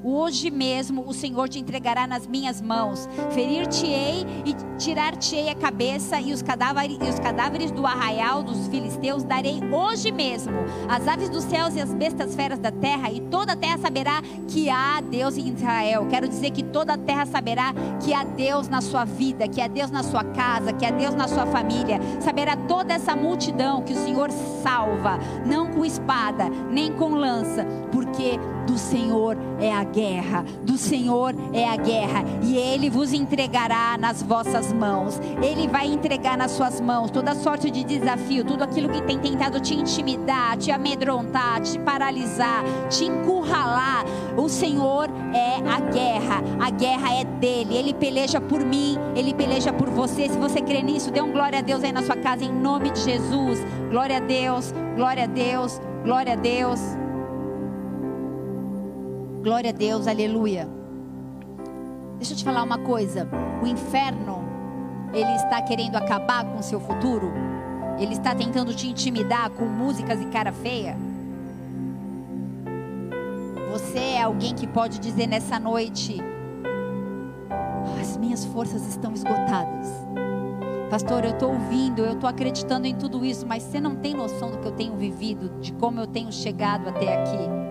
[0.10, 3.10] Hoje mesmo o Senhor te entregará nas minhas mãos.
[3.32, 9.26] Ferir-te-ei e tirar-te-ei a cabeça e os, cadáveres, e os cadáveres do arraial dos filisteus
[9.26, 10.54] darei hoje mesmo.
[10.88, 14.22] As aves dos céus e as bestas feras da terra e toda a terra saberá
[14.48, 16.08] que há Deus em Israel.
[16.10, 19.68] Quero dizer que toda a terra saberá que há Deus na sua vida, que há
[19.68, 22.00] Deus na sua casa, que há Deus na sua família.
[22.22, 24.32] Saberá toda essa multidão que o Senhor
[24.64, 28.07] salva, não com espada, nem com lança, porque
[28.66, 34.22] do Senhor é a guerra, do Senhor é a guerra, e Ele vos entregará nas
[34.22, 39.02] vossas mãos, Ele vai entregar nas suas mãos toda sorte de desafio, tudo aquilo que
[39.04, 44.06] tem tentado te intimidar, te amedrontar, te paralisar, te encurralar.
[44.36, 49.72] O Senhor é a guerra, a guerra é dele, Ele peleja por mim, Ele peleja
[49.72, 50.28] por você.
[50.28, 52.92] Se você crê nisso, dê um glória a Deus aí na sua casa, em nome
[52.92, 53.60] de Jesus.
[53.90, 57.07] Glória a Deus, glória a Deus, glória a Deus.
[59.42, 60.68] Glória a Deus, aleluia.
[62.18, 63.28] Deixa eu te falar uma coisa.
[63.62, 64.44] O inferno,
[65.14, 67.32] ele está querendo acabar com o seu futuro.
[68.00, 70.98] Ele está tentando te intimidar com músicas e cara feia.
[73.72, 76.18] Você é alguém que pode dizer nessa noite:
[78.02, 79.88] As minhas forças estão esgotadas.
[80.90, 84.50] Pastor, eu estou ouvindo, eu estou acreditando em tudo isso, mas você não tem noção
[84.52, 87.67] do que eu tenho vivido, de como eu tenho chegado até aqui.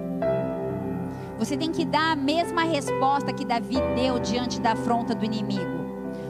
[1.38, 5.87] Você tem que dar a mesma resposta que Davi deu diante da afronta do inimigo.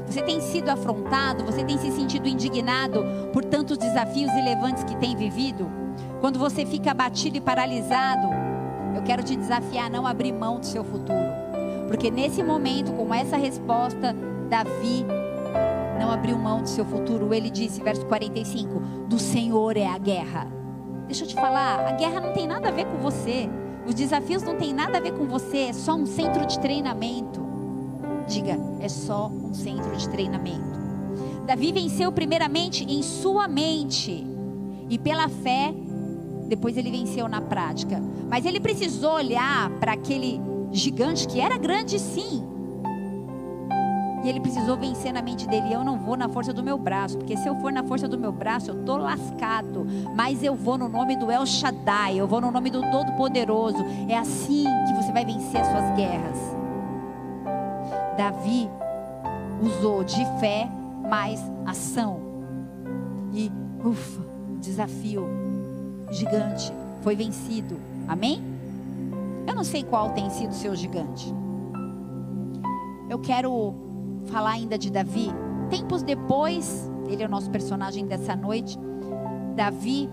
[0.07, 5.17] Você tem sido afrontado, você tem se sentido indignado por tantos desafios relevantes que tem
[5.17, 5.71] vivido?
[6.21, 8.29] Quando você fica abatido e paralisado,
[8.95, 11.29] eu quero te desafiar a não abrir mão do seu futuro.
[11.87, 14.15] Porque nesse momento, com essa resposta,
[14.49, 15.05] Davi
[16.01, 17.33] não abriu mão do seu futuro.
[17.33, 20.49] Ele disse, verso 45: Do Senhor é a guerra.
[21.07, 23.49] Deixa eu te falar, a guerra não tem nada a ver com você.
[23.87, 27.47] Os desafios não têm nada a ver com você, é só um centro de treinamento.
[28.27, 30.77] Diga, é só um centro de treinamento.
[31.47, 34.27] Davi venceu primeiramente em sua mente
[34.91, 35.73] e pela fé,
[36.49, 38.03] depois ele venceu na prática.
[38.29, 40.41] Mas ele precisou olhar para aquele
[40.73, 42.45] gigante que era grande sim,
[44.27, 47.17] e ele precisou vencer na mente dele: eu não vou na força do meu braço,
[47.17, 49.87] porque se eu for na força do meu braço, eu tô lascado.
[50.17, 53.79] Mas eu vou no nome do El Shaddai, eu vou no nome do Todo-Poderoso.
[54.09, 56.39] É assim que você vai vencer as suas guerras.
[58.17, 58.69] Davi
[59.63, 60.69] usou de fé
[61.09, 62.19] mais ação.
[63.33, 63.53] E,
[63.85, 64.23] ufa,
[64.61, 65.25] desafio
[66.11, 67.77] gigante foi vencido.
[68.09, 68.43] Amém?
[69.47, 71.33] Eu não sei qual tem sido o seu gigante.
[73.09, 73.86] Eu quero
[74.27, 75.29] falar ainda de Davi.
[75.71, 78.79] Tempos depois, ele é o nosso personagem dessa noite.
[79.55, 80.09] Davi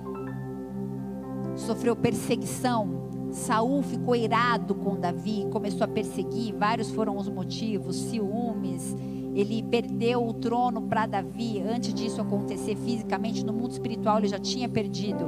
[1.55, 3.03] sofreu perseguição.
[3.31, 6.55] Saul ficou irado com Davi, começou a perseguir.
[6.55, 8.95] Vários foram os motivos: ciúmes,
[9.35, 11.61] ele perdeu o trono para Davi.
[11.61, 15.25] Antes disso acontecer fisicamente, no mundo espiritual ele já tinha perdido.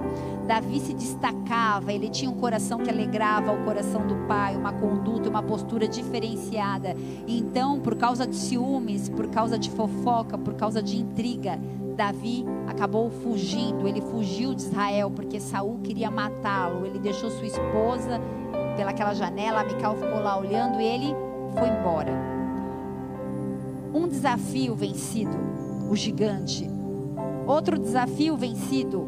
[0.47, 5.29] Davi se destacava, ele tinha um coração que alegrava o coração do pai, uma conduta,
[5.29, 6.95] uma postura diferenciada.
[7.27, 11.59] Então, por causa de ciúmes, por causa de fofoca, por causa de intriga,
[11.95, 13.87] Davi acabou fugindo.
[13.87, 16.85] Ele fugiu de Israel porque Saul queria matá-lo.
[16.85, 18.21] Ele deixou sua esposa
[18.75, 21.15] pelaquela janela, Mical ficou lá olhando e ele
[21.57, 22.34] foi embora
[23.95, 25.37] um desafio vencido,
[25.89, 26.69] o gigante.
[27.47, 29.07] Outro desafio vencido,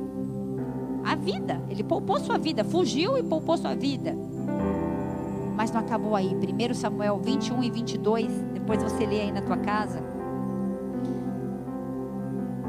[1.04, 1.62] a vida.
[1.70, 4.16] Ele poupou sua vida, fugiu e poupou sua vida.
[5.58, 6.34] Mas não acabou aí.
[6.34, 10.02] 1 Samuel 21 e 22, depois você lê aí na tua casa.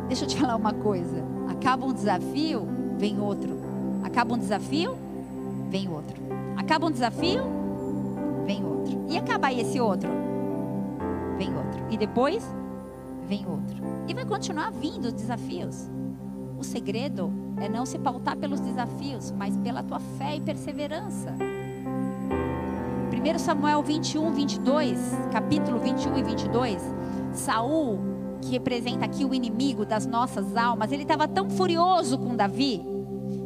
[0.09, 1.23] Deixa eu te falar uma coisa.
[1.49, 2.67] Acaba um desafio,
[2.99, 3.57] vem outro.
[4.03, 4.97] Acaba um desafio,
[5.71, 6.17] vem outro.
[6.57, 7.43] Acaba um desafio,
[8.45, 9.05] vem outro.
[9.09, 10.28] E acabar esse outro?
[11.39, 11.87] Vem outro.
[11.89, 12.45] E depois
[13.29, 13.77] vem outro.
[14.09, 15.89] E vai continuar vindo desafios.
[16.59, 21.33] O segredo é não se pautar pelos desafios, mas pela tua fé e perseverança.
[23.13, 24.99] 1 Samuel 21, 22,
[25.33, 26.83] capítulo 21 e 22,
[27.33, 28.01] Saul,
[28.41, 32.83] que representa aqui o inimigo das nossas almas, ele estava tão furioso com Davi,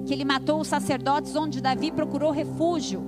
[0.07, 3.03] que ele matou os sacerdotes onde Davi procurou refúgio.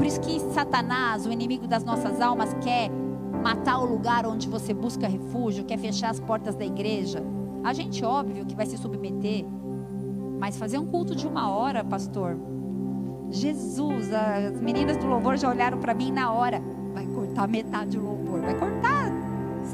[0.00, 2.90] Por isso que Satanás, o inimigo das nossas almas, quer
[3.42, 7.22] matar o lugar onde você busca refúgio, quer fechar as portas da igreja.
[7.62, 9.44] A gente, óbvio, que vai se submeter,
[10.38, 12.38] mas fazer um culto de uma hora, pastor.
[13.28, 16.62] Jesus, as meninas do louvor já olharam para mim na hora.
[16.94, 19.12] Vai cortar metade do louvor, vai cortar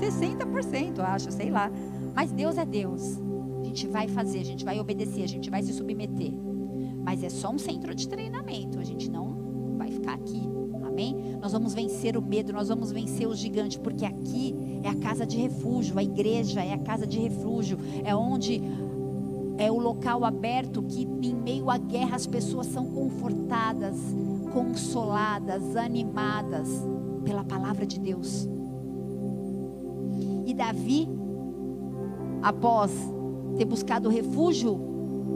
[0.01, 1.71] 60%, acho, sei lá.
[2.17, 3.17] Mas Deus é Deus.
[3.61, 6.33] A gente vai fazer, a gente vai obedecer, a gente vai se submeter.
[7.05, 9.36] Mas é só um centro de treinamento, a gente não
[9.77, 10.43] vai ficar aqui.
[10.85, 11.37] Amém?
[11.41, 15.27] Nós vamos vencer o medo, nós vamos vencer o gigante, porque aqui é a casa
[15.27, 18.63] de refúgio, a igreja é a casa de refúgio, é onde
[19.59, 23.97] é o local aberto que, em meio à guerra, as pessoas são confortadas,
[24.53, 26.69] consoladas, animadas
[27.25, 28.49] pela palavra de Deus.
[30.47, 31.09] E Davi,
[32.43, 32.93] após
[33.57, 34.79] ter buscado refúgio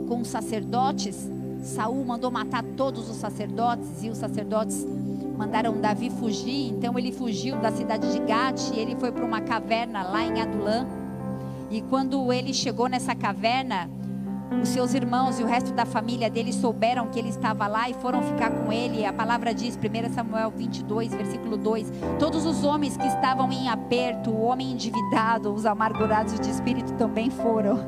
[0.07, 1.29] com os sacerdotes,
[1.61, 4.85] Saul mandou matar todos os sacerdotes e os sacerdotes
[5.37, 10.03] mandaram Davi fugir, então ele fugiu da cidade de Gate ele foi para uma caverna
[10.03, 10.85] lá em Adulã.
[11.69, 13.89] E quando ele chegou nessa caverna,
[14.61, 17.93] os seus irmãos e o resto da família dele souberam que ele estava lá e
[17.93, 19.05] foram ficar com ele.
[19.05, 24.29] A palavra diz, 1 Samuel 22, versículo 2: Todos os homens que estavam em aperto,
[24.29, 27.79] o homem endividado, os amargurados de espírito também foram.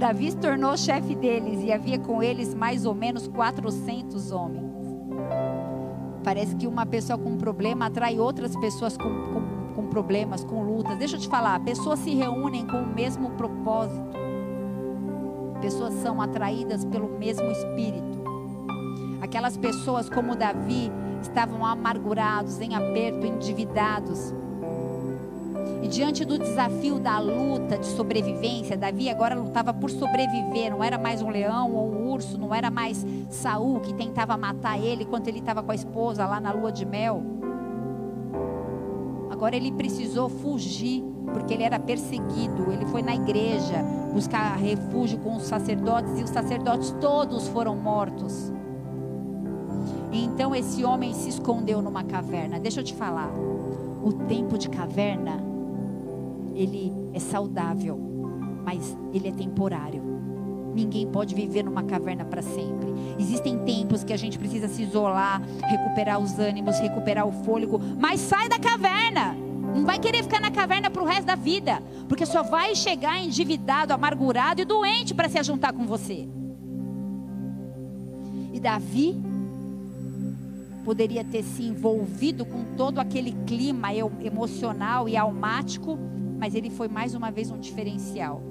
[0.00, 4.72] Davi se tornou chefe deles e havia com eles mais ou menos 400 homens.
[6.24, 10.96] Parece que uma pessoa com problema atrai outras pessoas com, com, com problemas, com lutas.
[10.96, 14.16] Deixa eu te falar, pessoas se reúnem com o mesmo propósito.
[15.60, 18.24] Pessoas são atraídas pelo mesmo espírito.
[19.20, 24.32] Aquelas pessoas como Davi estavam amargurados, em aperto, endividados.
[25.82, 30.98] E diante do desafio da luta de sobrevivência, Davi agora lutava por sobreviver, não era
[30.98, 35.28] mais um leão ou um urso, não era mais Saul que tentava matar ele enquanto
[35.28, 37.22] ele estava com a esposa lá na lua de mel.
[39.30, 42.70] Agora ele precisou fugir, porque ele era perseguido.
[42.70, 48.52] Ele foi na igreja buscar refúgio com os sacerdotes e os sacerdotes todos foram mortos.
[50.12, 52.60] Então esse homem se escondeu numa caverna.
[52.60, 53.30] Deixa eu te falar.
[54.04, 55.49] O tempo de caverna
[56.60, 57.98] ele é saudável,
[58.64, 60.02] mas ele é temporário.
[60.74, 62.86] Ninguém pode viver numa caverna para sempre.
[63.18, 68.20] Existem tempos que a gente precisa se isolar, recuperar os ânimos, recuperar o fôlego, mas
[68.20, 69.34] sai da caverna.
[69.74, 73.22] Não vai querer ficar na caverna para o resto da vida, porque só vai chegar
[73.22, 76.28] endividado, amargurado e doente para se juntar com você.
[78.52, 79.20] E Davi
[80.84, 85.98] poderia ter se envolvido com todo aquele clima emocional e almático
[86.40, 88.42] mas ele foi mais uma vez um diferencial.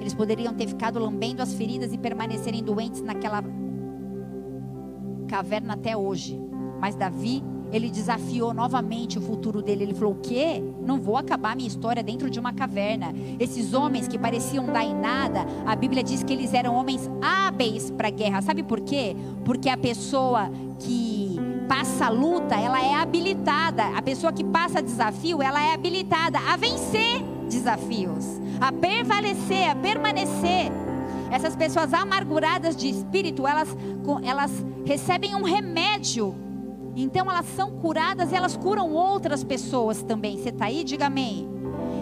[0.00, 3.42] Eles poderiam ter ficado lambendo as feridas e permanecerem doentes naquela
[5.26, 6.40] caverna até hoje.
[6.80, 9.82] Mas Davi, ele desafiou novamente o futuro dele.
[9.82, 10.62] Ele falou: O quê?
[10.80, 13.12] Não vou acabar minha história dentro de uma caverna.
[13.38, 17.90] Esses homens que pareciam dar em nada, a Bíblia diz que eles eram homens hábeis
[17.90, 18.42] para a guerra.
[18.42, 19.16] Sabe por quê?
[19.44, 21.19] Porque a pessoa que
[21.70, 23.84] passa luta, ela é habilitada.
[23.96, 30.72] A pessoa que passa desafio, ela é habilitada a vencer desafios, a prevalecer, a permanecer.
[31.30, 33.68] Essas pessoas amarguradas de espírito, elas,
[34.24, 34.50] elas
[34.84, 36.34] recebem um remédio.
[36.96, 40.38] Então elas são curadas e elas curam outras pessoas também.
[40.38, 40.82] Você está aí?
[40.82, 41.48] Diga amém.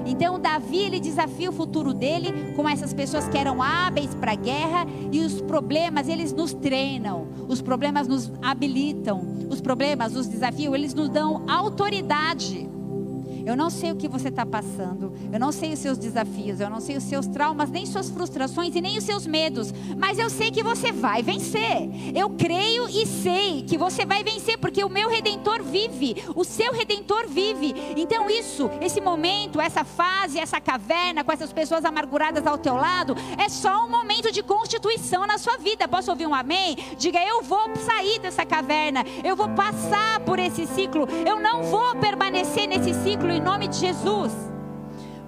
[0.09, 4.35] Então Davi ele desafia o futuro dele com essas pessoas que eram hábeis para a
[4.35, 9.21] guerra e os problemas eles nos treinam, os problemas nos habilitam,
[9.51, 12.78] os problemas, os desafios eles nos dão autoridade.
[13.49, 16.69] Eu não sei o que você está passando, eu não sei os seus desafios, eu
[16.69, 20.29] não sei os seus traumas, nem suas frustrações e nem os seus medos, mas eu
[20.29, 21.89] sei que você vai vencer.
[22.15, 26.75] Eu creio e sei que você vai vencer, porque o meu redentor vive, o seu
[26.75, 27.75] redentor vive.
[27.97, 33.17] Então, isso, esse momento, essa fase, essa caverna com essas pessoas amarguradas ao teu lado,
[33.39, 35.89] é só um momento de constituição na sua vida.
[35.89, 36.77] Posso ouvir um amém?
[36.99, 41.97] Diga, eu vou sair dessa caverna, eu vou passar por esse ciclo, eu não vou
[41.97, 44.33] permanecer nesse ciclo em nome de Jesus.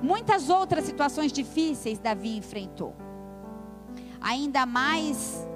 [0.03, 2.95] Muitas outras situações difíceis Davi enfrentou.
[4.21, 5.47] Ainda mais,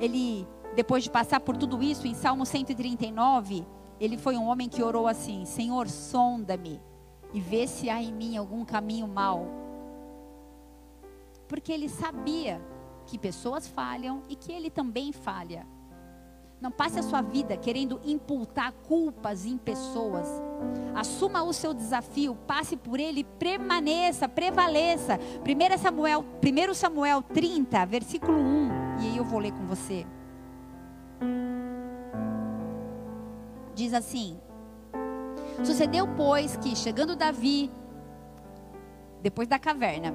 [0.00, 3.66] ele depois de passar por tudo isso, em Salmo 139,
[4.00, 6.80] ele foi um homem que orou assim: Senhor, sonda-me
[7.34, 9.46] e vê se há em mim algum caminho mau.
[11.46, 12.62] Porque ele sabia
[13.04, 15.66] que pessoas falham e que ele também falha.
[16.60, 20.28] Não passe a sua vida querendo imputar culpas em pessoas.
[20.94, 25.18] Assuma o seu desafio, passe por ele, permaneça, prevaleça.
[25.40, 28.68] 1 Samuel, 1 Samuel 30, versículo 1.
[29.00, 30.06] E aí eu vou ler com você.
[33.74, 34.38] Diz assim:
[35.64, 37.70] Sucedeu, pois, que chegando Davi,
[39.22, 40.14] depois da caverna,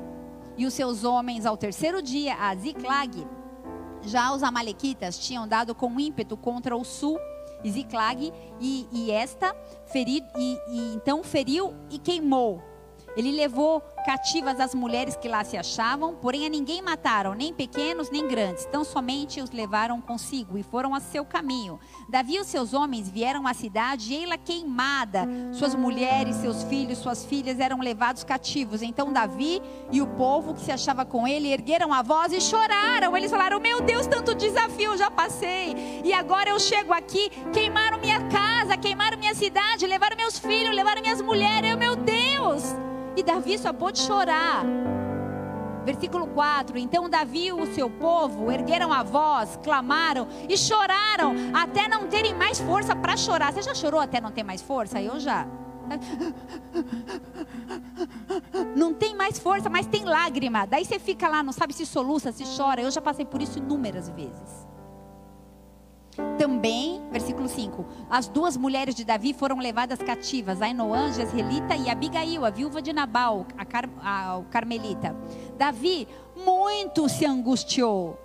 [0.56, 3.26] e os seus homens ao terceiro dia a Ziclag,
[4.06, 7.20] já os amalequitas tinham dado com ímpeto contra o sul,
[7.68, 8.32] Ziclag,
[8.62, 12.62] e, e esta feri, e, e então feriu e queimou.
[13.18, 18.12] Ele levou cativas as mulheres que lá se achavam, porém a ninguém mataram, nem pequenos
[18.12, 21.80] nem grandes, tão somente os levaram consigo e foram a seu caminho.
[22.08, 27.00] Davi e os seus homens vieram à cidade e ela queimada, suas mulheres, seus filhos,
[27.00, 28.84] suas filhas eram levados cativos.
[28.84, 33.18] Então Davi e o povo que se achava com ele ergueram a voz e choraram.
[33.18, 38.22] Eles falaram: Meu Deus, tanto desafio já passei, e agora eu chego aqui, queimaram minha
[38.30, 41.72] casa, queimaram minha cidade, levaram meus filhos, levaram minhas mulheres.
[41.72, 42.76] Eu, meu Deus!
[43.16, 44.66] E Davi só pôde chorar.
[45.86, 51.88] Versículo 4: Então Davi e o seu povo ergueram a voz, clamaram e choraram até
[51.88, 53.54] não terem mais força para chorar.
[53.54, 55.02] Você já chorou até não ter mais força?
[55.02, 55.48] Eu já.
[58.76, 60.66] Não tem mais força, mas tem lágrima.
[60.66, 62.82] Daí você fica lá, não sabe se soluça, se chora.
[62.82, 64.68] Eu já passei por isso inúmeras vezes.
[66.38, 72.46] Também, versículo 5: As duas mulheres de Davi foram levadas cativas, Ainoã, Jezreelita e Abigail,
[72.46, 75.16] a viúva de Nabal, a, Car, a, o Carmelita.
[75.58, 78.20] Davi muito se angustiou.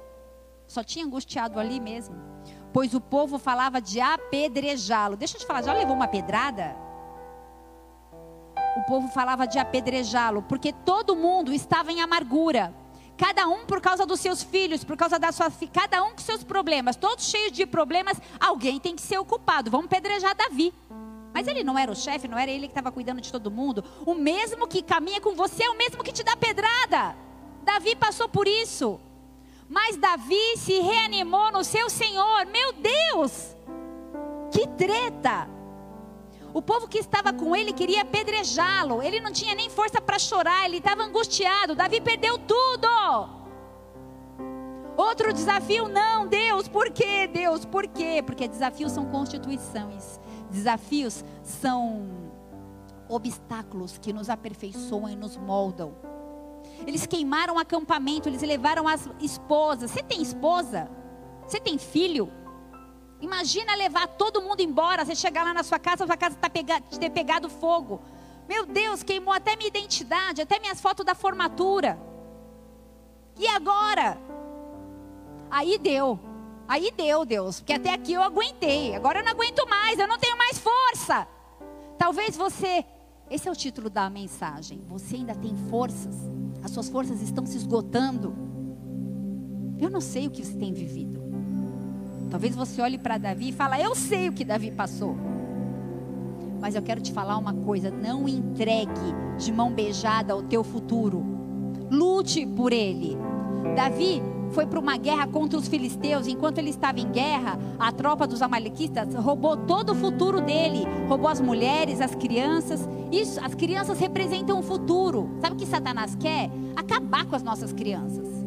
[0.66, 2.14] Só tinha angustiado ali mesmo.
[2.72, 5.16] Pois o povo falava de apedrejá-lo.
[5.16, 6.76] Deixa eu te falar, já levou uma pedrada?
[8.76, 12.72] O povo falava de apedrejá-lo, porque todo mundo estava em amargura.
[13.20, 16.18] Cada um por causa dos seus filhos, por causa da sua filha, cada um com
[16.20, 19.70] seus problemas, todos cheios de problemas, alguém tem que ser ocupado.
[19.70, 20.72] Vamos pedrejar Davi.
[21.30, 23.84] Mas ele não era o chefe, não era ele que estava cuidando de todo mundo.
[24.06, 27.14] O mesmo que caminha com você é o mesmo que te dá pedrada.
[27.62, 28.98] Davi passou por isso.
[29.68, 32.46] Mas Davi se reanimou no seu Senhor.
[32.46, 33.54] Meu Deus!
[34.50, 35.46] Que treta!
[36.52, 39.02] O povo que estava com ele queria apedrejá-lo.
[39.02, 41.74] Ele não tinha nem força para chorar, ele estava angustiado.
[41.74, 42.88] Davi perdeu tudo.
[44.96, 48.22] Outro desafio, não, Deus, por quê, Deus, por quê?
[48.24, 50.20] Porque desafios são constituições,
[50.50, 52.06] desafios são
[53.08, 55.94] obstáculos que nos aperfeiçoam e nos moldam.
[56.86, 59.90] Eles queimaram o acampamento, eles levaram as esposas.
[59.90, 60.90] Você tem esposa?
[61.46, 62.30] Você tem filho?
[63.20, 65.04] Imagina levar todo mundo embora.
[65.04, 68.00] Você chegar lá na sua casa, sua casa tá pega, ter pegado fogo.
[68.48, 72.00] Meu Deus, queimou até minha identidade, até minhas fotos da formatura.
[73.38, 74.18] E agora?
[75.50, 76.18] Aí deu.
[76.66, 77.60] Aí deu, Deus.
[77.60, 78.94] Porque até aqui eu aguentei.
[78.94, 79.98] Agora eu não aguento mais.
[79.98, 81.26] Eu não tenho mais força.
[81.98, 82.84] Talvez você.
[83.28, 84.80] Esse é o título da mensagem.
[84.88, 86.14] Você ainda tem forças.
[86.62, 88.34] As suas forças estão se esgotando.
[89.78, 91.19] Eu não sei o que você tem vivido.
[92.30, 95.16] Talvez você olhe para Davi e fale: Eu sei o que Davi passou.
[96.60, 101.24] Mas eu quero te falar uma coisa: não entregue de mão beijada o teu futuro.
[101.90, 103.16] Lute por ele.
[103.74, 104.22] Davi
[104.52, 106.26] foi para uma guerra contra os filisteus.
[106.26, 110.84] Enquanto ele estava em guerra, a tropa dos amalequitas roubou todo o futuro dele.
[111.08, 112.88] Roubou as mulheres, as crianças.
[113.10, 115.30] Isso, as crianças representam o futuro.
[115.40, 116.50] Sabe o que Satanás quer?
[116.76, 118.39] Acabar com as nossas crianças.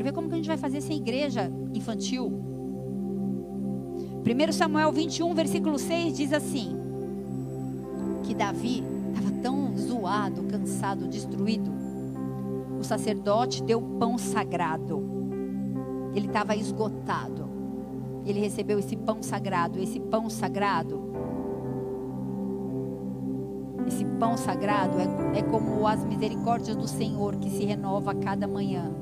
[0.00, 2.32] Quero ver como que a gente vai fazer essa igreja infantil.
[4.24, 6.74] 1 Samuel 21, versículo 6 diz assim:
[8.22, 8.82] que Davi
[9.12, 11.70] estava tão zoado, cansado, destruído.
[12.80, 15.04] O sacerdote deu pão sagrado.
[16.14, 17.50] Ele estava esgotado.
[18.24, 19.78] Ele recebeu esse pão sagrado.
[19.78, 21.12] Esse pão sagrado.
[23.86, 28.48] Esse pão sagrado é, é como as misericórdias do Senhor que se renova a cada
[28.48, 28.99] manhã.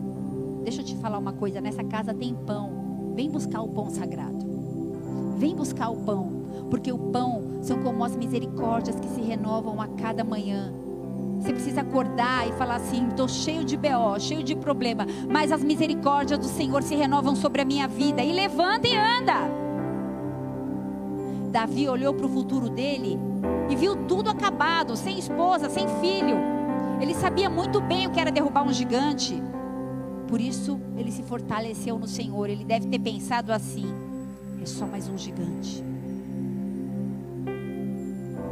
[0.68, 3.14] Deixa eu te falar uma coisa: nessa casa tem pão.
[3.14, 4.44] Vem buscar o pão sagrado.
[5.38, 6.30] Vem buscar o pão.
[6.68, 10.70] Porque o pão são como as misericórdias que se renovam a cada manhã.
[11.40, 15.64] Você precisa acordar e falar assim: estou cheio de BO, cheio de problema, mas as
[15.64, 18.22] misericórdias do Senhor se renovam sobre a minha vida.
[18.22, 19.50] E levanta e anda.
[21.50, 23.18] Davi olhou para o futuro dele
[23.70, 26.36] e viu tudo acabado, sem esposa, sem filho.
[27.00, 29.42] Ele sabia muito bem o que era derrubar um gigante.
[30.28, 32.50] Por isso ele se fortaleceu no Senhor.
[32.50, 33.86] Ele deve ter pensado assim:
[34.60, 35.82] é só mais um gigante.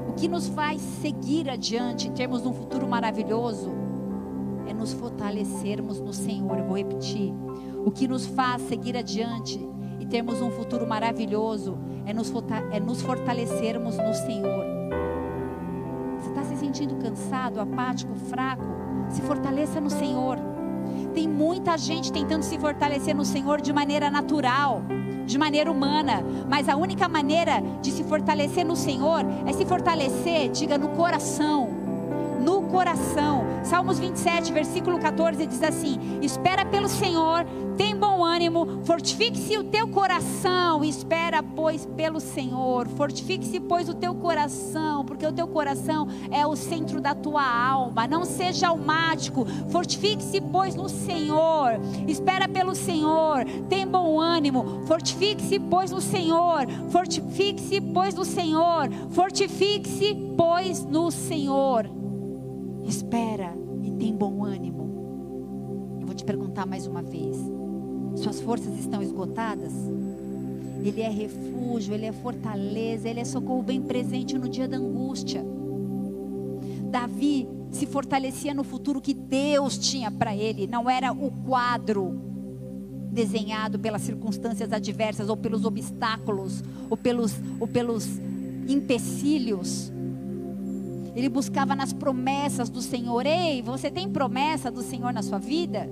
[0.09, 3.71] O que nos faz seguir adiante, termos um futuro maravilhoso,
[4.67, 6.59] é nos fortalecermos no Senhor.
[6.59, 7.33] Eu vou repetir.
[7.85, 9.61] O que nos faz seguir adiante
[10.01, 12.33] e termos um futuro maravilhoso é nos,
[12.73, 14.65] é nos fortalecermos no Senhor.
[16.19, 18.65] Você está se sentindo cansado, apático, fraco?
[19.11, 20.39] Se fortaleça no Senhor.
[21.17, 24.83] Tem muita gente tentando se fortalecer no Senhor de maneira natural,
[25.25, 30.51] de maneira humana, mas a única maneira de se fortalecer no Senhor é se fortalecer,
[30.51, 31.71] diga, no coração.
[32.39, 33.47] No coração.
[33.65, 37.47] Salmos 27, versículo 14 diz assim: Espera pelo Senhor,
[37.77, 42.89] tem bom ânimo, fortifique-se o teu coração, espera, pois, pelo Senhor.
[42.89, 48.07] Fortifique-se, pois, o teu coração, porque o teu coração é o centro da tua alma.
[48.07, 51.73] Não seja almático, fortifique-se, pois, no Senhor.
[52.09, 56.67] Espera pelo Senhor, tem bom ânimo, fortifique-se, pois, no Senhor.
[56.91, 58.91] Fortifique-se, pois, no Senhor.
[59.11, 61.91] Fortifique-se, pois, no Senhor.
[62.87, 64.87] Espera e tem bom ânimo.
[66.01, 67.37] Eu vou te perguntar mais uma vez
[68.17, 69.73] suas forças estão esgotadas,
[70.83, 75.45] Ele é refúgio, Ele é fortaleza, Ele é socorro bem presente no dia da angústia.
[76.91, 82.23] Davi se fortalecia no futuro que Deus tinha para ele, não era o quadro
[83.11, 88.07] desenhado pelas circunstâncias adversas ou pelos obstáculos ou pelos, ou pelos
[88.69, 89.93] empecilhos.
[91.15, 93.25] Ele buscava nas promessas do Senhor.
[93.25, 95.89] Ei, você tem promessa do Senhor na sua vida?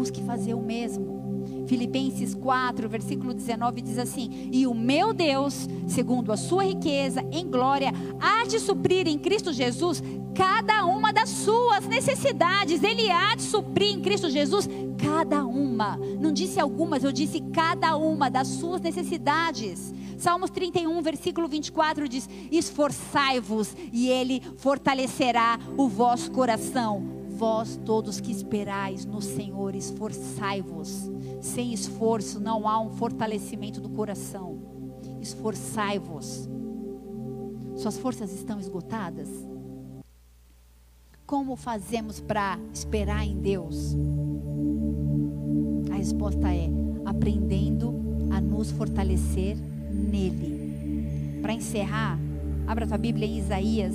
[0.00, 1.20] Busque fazer o mesmo.
[1.66, 7.46] Filipenses 4, versículo 19 diz assim: E o meu Deus, segundo a sua riqueza em
[7.46, 10.02] glória, há de suprir em Cristo Jesus
[10.34, 12.82] cada uma das suas necessidades.
[12.82, 15.98] Ele há de suprir em Cristo Jesus cada uma.
[16.18, 19.92] Não disse algumas, eu disse cada uma das suas necessidades.
[20.16, 28.30] Salmos 31, versículo 24 diz: Esforçai-vos, e Ele fortalecerá o vosso coração vós todos que
[28.30, 31.10] esperais no Senhor, esforçai-vos.
[31.40, 34.58] Sem esforço não há um fortalecimento do coração.
[35.22, 36.46] Esforçai-vos.
[37.76, 39.26] Suas forças estão esgotadas?
[41.24, 43.96] Como fazemos para esperar em Deus?
[45.90, 46.68] A resposta é
[47.06, 49.56] aprendendo a nos fortalecer
[49.90, 51.40] nele.
[51.40, 52.18] Para encerrar,
[52.66, 53.94] abra tua Bíblia em Isaías,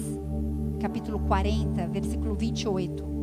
[0.80, 3.15] capítulo 40, versículo 28.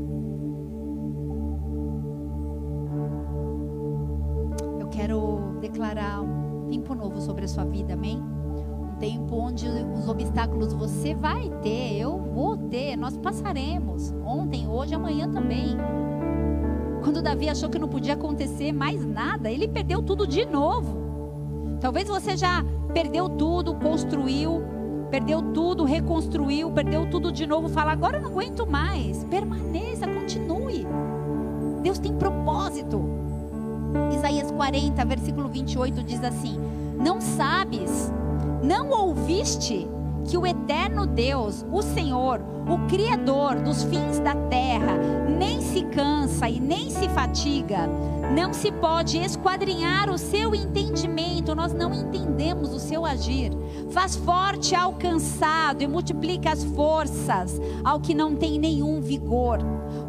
[4.93, 8.19] Quero declarar um tempo novo sobre a sua vida, amém?
[8.19, 14.13] Um tempo onde os obstáculos você vai ter, eu vou ter, nós passaremos.
[14.25, 15.77] Ontem, hoje, amanhã também.
[17.03, 21.01] Quando Davi achou que não podia acontecer mais nada, ele perdeu tudo de novo.
[21.81, 24.63] Talvez você já perdeu tudo, construiu,
[25.11, 29.25] perdeu tudo, reconstruiu, perdeu tudo de novo, fala: agora eu não aguento mais.
[29.25, 30.87] Permaneça, continue.
[31.83, 33.22] Deus tem propósito.
[34.15, 36.59] Isaías 40, versículo 28 diz assim:
[36.99, 38.13] Não sabes,
[38.63, 39.89] não ouviste
[40.25, 44.97] que o eterno Deus, o Senhor, o Criador dos fins da terra,
[45.29, 47.89] nem se cansa e nem se fatiga,
[48.35, 53.53] não se pode esquadrinhar o seu entendimento, nós não entendemos o seu agir.
[53.91, 59.59] Faz forte ao cansado e multiplica as forças ao que não tem nenhum vigor.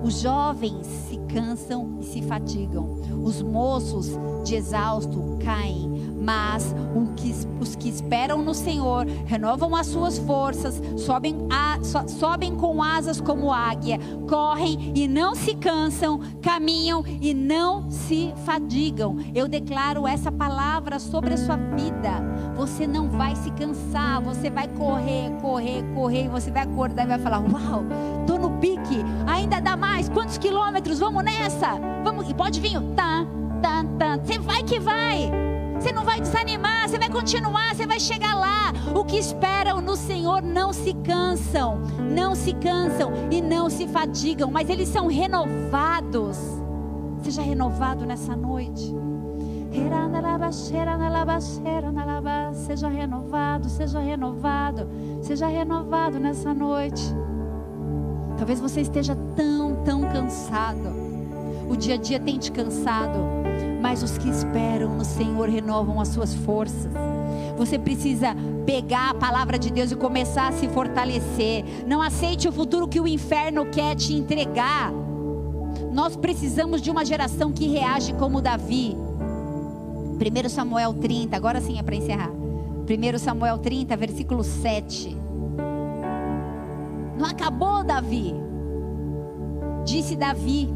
[0.03, 0.88] Os jovens
[1.34, 4.11] cansam e se fatigam, os moços
[4.45, 6.73] de exausto caem, mas
[7.59, 13.19] os que esperam no Senhor renovam as suas forças, sobem, a, so, sobem com asas
[13.19, 19.17] como águia, correm e não se cansam, caminham e não se fadigam.
[19.34, 22.21] Eu declaro essa palavra sobre a sua vida.
[22.55, 27.07] Você não vai se cansar, você vai correr, correr, correr, e você vai acordar e
[27.07, 27.84] vai falar: Uau,
[28.43, 30.97] no pique, ainda dá mais, quantos quilômetros?
[30.97, 31.78] Vamos nessa?
[32.01, 33.26] Vamos, pode vir, tá,
[33.61, 34.18] tá, tá.
[34.24, 35.30] Você vai que vai.
[35.78, 38.72] Você não vai desanimar, você vai continuar, você vai chegar lá.
[38.95, 44.49] O que esperam no Senhor não se cansam, não se cansam e não se fatigam,
[44.49, 46.38] mas eles são renovados.
[47.22, 48.95] Seja renovado nessa noite.
[52.53, 54.88] Seja renovado, seja renovado,
[55.22, 57.14] seja renovado nessa noite.
[58.44, 60.94] Talvez você esteja tão, tão cansado.
[61.70, 63.18] O dia a dia tem te cansado
[63.82, 66.89] mas os que esperam no Senhor renovam as suas forças.
[67.58, 68.34] Você precisa
[68.66, 71.66] pegar a palavra de Deus e começar a se fortalecer.
[71.86, 74.89] Não aceite o futuro que o inferno quer te entregar.
[75.91, 78.96] Nós precisamos de uma geração que reage como Davi.
[80.16, 82.32] 1 Samuel 30, agora sim é para encerrar.
[82.32, 85.22] 1 Samuel 30, versículo 7.
[87.18, 88.34] Não acabou, Davi.
[89.86, 90.74] Disse Davi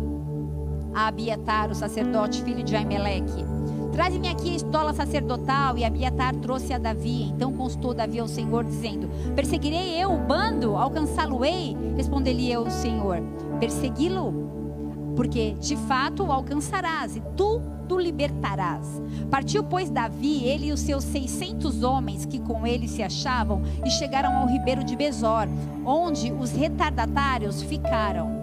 [0.93, 3.45] a Abiatar, o sacerdote, filho de Aimeleque:
[3.91, 5.77] Traze-me aqui a estola sacerdotal.
[5.77, 7.23] E Abiatar trouxe a Davi.
[7.29, 10.75] Então constou Davi ao Senhor, dizendo: Perseguirei eu o bando?
[10.75, 11.75] Alcançá-lo-ei?
[11.95, 13.21] Respondeu-lhe eu, o Senhor:
[13.59, 19.01] Persegui-lo, porque de fato o alcançarás, e tu tu libertarás.
[19.31, 23.89] Partiu, pois, Davi, ele e os seus seiscentos homens que com ele se achavam, e
[23.89, 25.47] chegaram ao ribeiro de Besor,
[25.85, 28.37] onde os retardatários ficaram.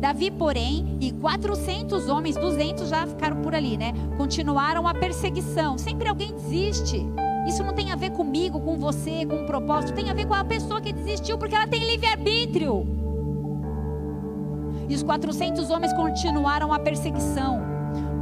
[0.00, 3.92] Davi, porém, e 400 homens, 200 já ficaram por ali, né?
[4.16, 5.76] Continuaram a perseguição.
[5.76, 7.04] Sempre alguém desiste.
[7.46, 9.94] Isso não tem a ver comigo, com você, com um propósito.
[9.94, 12.86] Tem a ver com a pessoa que desistiu, porque ela tem livre-arbítrio.
[14.88, 17.75] E os 400 homens continuaram a perseguição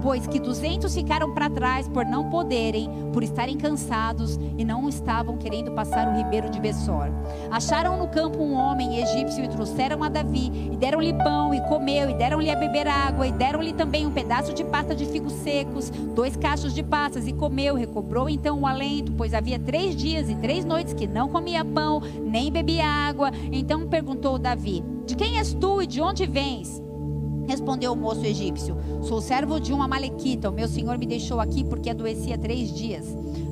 [0.04, 5.38] pois que duzentos ficaram para trás por não poderem, por estarem cansados e não estavam
[5.38, 7.06] querendo passar o ribeiro de Bessor.
[7.50, 12.10] Acharam no campo um homem egípcio e trouxeram a Davi, e deram-lhe pão e comeu,
[12.10, 15.88] e deram-lhe a beber água, e deram-lhe também um pedaço de pasta de figos secos,
[15.88, 20.34] dois cachos de passas, e comeu, recobrou então o alento, pois havia três dias e
[20.34, 23.30] três noites que não comia pão, nem bebia água.
[23.50, 26.84] Então perguntou Davi: De quem és tu e de onde vens?
[27.46, 30.50] Respondeu o moço egípcio: Sou servo de uma malequita.
[30.50, 33.06] O meu senhor me deixou aqui porque adoecia três dias.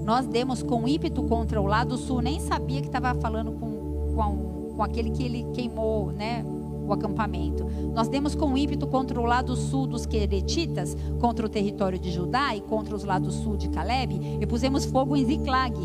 [0.05, 2.21] Nós demos com ímpeto contra o lado sul.
[2.21, 6.45] Nem sabia que estava falando com, com, com aquele que ele queimou, né?
[6.87, 7.65] O acampamento.
[7.95, 12.57] Nós demos com ímpeto contra o lado sul dos Queretitas, contra o território de Judá
[12.57, 15.77] e contra os lados sul de Caleb, e pusemos fogo em Ziclag.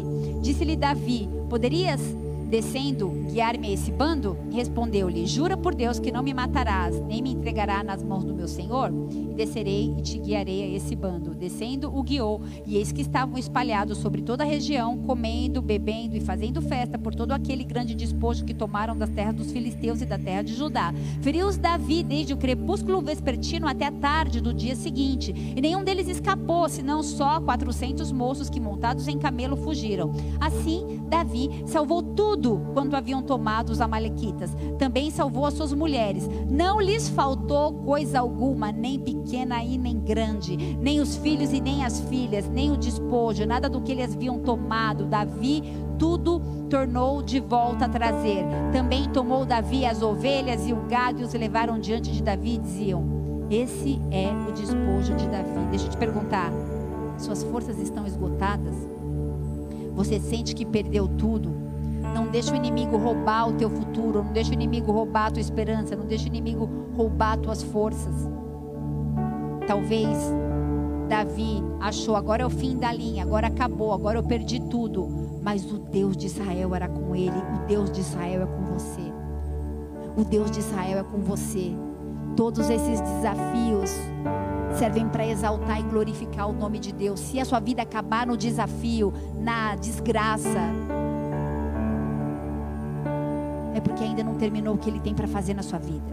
[0.42, 2.02] Disse-lhe Davi: Poderias
[2.48, 4.38] descendo, guiar-me a esse bando?
[4.52, 8.48] Respondeu-lhe: Jura por Deus que não me matarás, nem me entregará nas mãos do meu
[8.48, 8.92] senhor?
[9.38, 11.36] Descerei e te guiarei a esse bando.
[11.36, 16.20] Descendo, o guiou, e eis que estavam espalhados sobre toda a região, comendo, bebendo e
[16.20, 20.18] fazendo festa por todo aquele grande despojo que tomaram das terras dos filisteus e da
[20.18, 20.92] terra de Judá.
[21.22, 26.08] Feriu-os Davi desde o crepúsculo vespertino até a tarde do dia seguinte, e nenhum deles
[26.08, 30.12] escapou, senão só quatrocentos moços que montados em camelo fugiram.
[30.42, 34.56] Assim, Davi salvou tudo tudo quanto haviam tomado os amalequitas.
[34.78, 36.28] Também salvou as suas mulheres.
[36.50, 41.84] Não lhes faltou coisa alguma, nem pequena e nem grande, nem os filhos e nem
[41.84, 45.06] as filhas, nem o despojo, nada do que eles haviam tomado.
[45.06, 45.64] Davi
[45.98, 48.46] tudo tornou de volta a trazer.
[48.72, 52.58] Também tomou Davi as ovelhas e o gado e os levaram diante de Davi e
[52.58, 53.04] diziam:
[53.50, 55.66] Esse é o despojo de Davi.
[55.70, 56.52] Deixa eu te perguntar:
[57.18, 58.76] suas forças estão esgotadas?
[59.94, 61.52] Você sente que perdeu tudo?
[62.14, 65.42] Não deixa o inimigo roubar o teu futuro, não deixa o inimigo roubar a tua
[65.42, 68.37] esperança, não deixa o inimigo roubar tuas forças.
[69.68, 70.18] Talvez
[71.10, 75.08] Davi achou, agora é o fim da linha, agora acabou, agora eu perdi tudo.
[75.44, 79.02] Mas o Deus de Israel era com ele, o Deus de Israel é com você.
[80.18, 81.74] O Deus de Israel é com você.
[82.36, 83.92] Todos esses desafios
[84.78, 87.20] servem para exaltar e glorificar o nome de Deus.
[87.20, 90.60] Se a sua vida acabar no desafio, na desgraça,
[93.74, 96.06] é porque ainda não terminou o que ele tem para fazer na sua vida.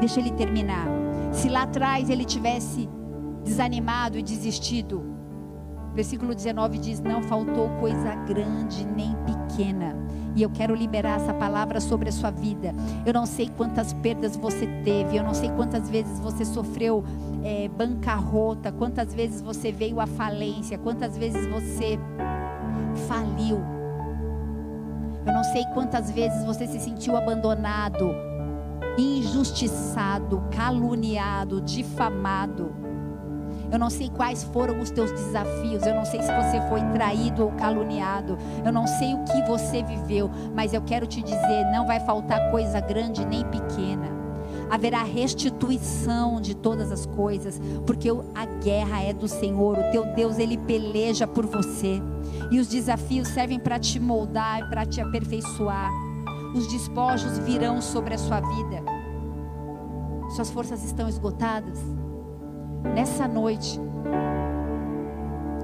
[0.00, 0.86] Deixa ele terminar.
[1.32, 2.88] Se lá atrás ele tivesse
[3.44, 5.02] desanimado e desistido,
[5.94, 9.96] versículo 19 diz: Não faltou coisa grande nem pequena.
[10.34, 12.72] E eu quero liberar essa palavra sobre a sua vida.
[13.04, 17.04] Eu não sei quantas perdas você teve, eu não sei quantas vezes você sofreu
[17.42, 21.98] é, bancarrota, quantas vezes você veio à falência, quantas vezes você
[23.08, 23.58] faliu.
[25.26, 28.14] Eu não sei quantas vezes você se sentiu abandonado,
[29.00, 32.74] injustiçado, caluniado, difamado.
[33.72, 35.86] Eu não sei quais foram os teus desafios.
[35.86, 38.36] Eu não sei se você foi traído ou caluniado.
[38.64, 40.30] Eu não sei o que você viveu.
[40.54, 44.20] Mas eu quero te dizer: não vai faltar coisa grande nem pequena
[44.70, 50.38] haverá restituição de todas as coisas, porque a guerra é do Senhor, o teu Deus,
[50.38, 52.00] ele peleja por você.
[52.52, 55.90] E os desafios servem para te moldar, para te aperfeiçoar.
[56.54, 58.89] Os despojos virão sobre a sua vida.
[60.30, 61.80] Suas forças estão esgotadas.
[62.94, 63.80] Nessa noite,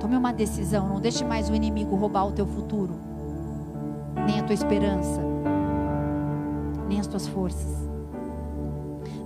[0.00, 2.94] tome uma decisão, não deixe mais o inimigo roubar o teu futuro,
[4.26, 5.22] nem a tua esperança,
[6.88, 7.88] nem as tuas forças.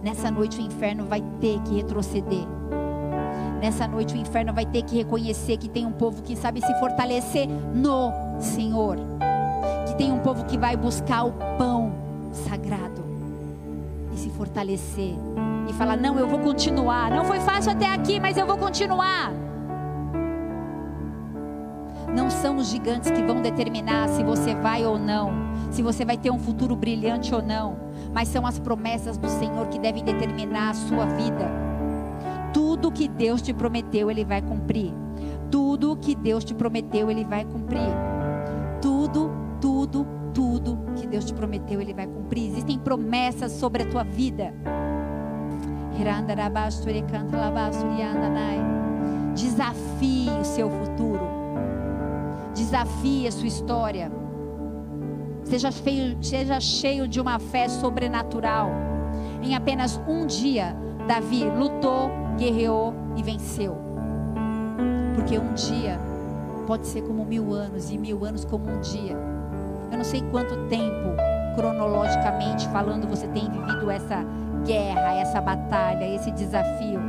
[0.03, 2.47] Nessa noite o inferno vai ter que retroceder.
[3.63, 6.75] Nessa noite o inferno vai ter que reconhecer que tem um povo que sabe se
[6.79, 8.99] fortalecer no Senhor.
[9.87, 11.93] Que tem um povo que vai buscar o pão
[12.33, 12.90] sagrado
[14.41, 15.15] fortalecer
[15.69, 17.11] e falar: Não, eu vou continuar.
[17.11, 19.31] Não foi fácil até aqui, mas eu vou continuar.
[22.17, 25.31] Não são os gigantes que vão determinar se você vai ou não,
[25.71, 27.77] se você vai ter um futuro brilhante ou não,
[28.15, 31.47] mas são as promessas do Senhor que devem determinar a sua vida.
[32.53, 34.93] Tudo que Deus te prometeu, Ele vai cumprir.
[35.51, 37.93] Tudo que Deus te prometeu, Ele vai cumprir.
[38.81, 39.31] Tudo,
[39.61, 42.51] tudo, tudo Deus te prometeu, Ele vai cumprir.
[42.51, 44.55] Existem promessas sobre a tua vida.
[49.35, 51.21] Desafie o seu futuro.
[52.55, 54.11] Desafie a sua história.
[55.45, 58.71] Seja, feio, seja cheio de uma fé sobrenatural.
[59.43, 60.77] Em apenas um dia,
[61.09, 63.77] Davi lutou, guerreou e venceu.
[65.17, 65.99] Porque um dia
[66.67, 69.40] pode ser como mil anos e mil anos como um dia.
[69.91, 71.17] Eu não sei quanto tempo,
[71.55, 74.25] cronologicamente falando, você tem vivido essa
[74.65, 77.01] guerra, essa batalha, esse desafio.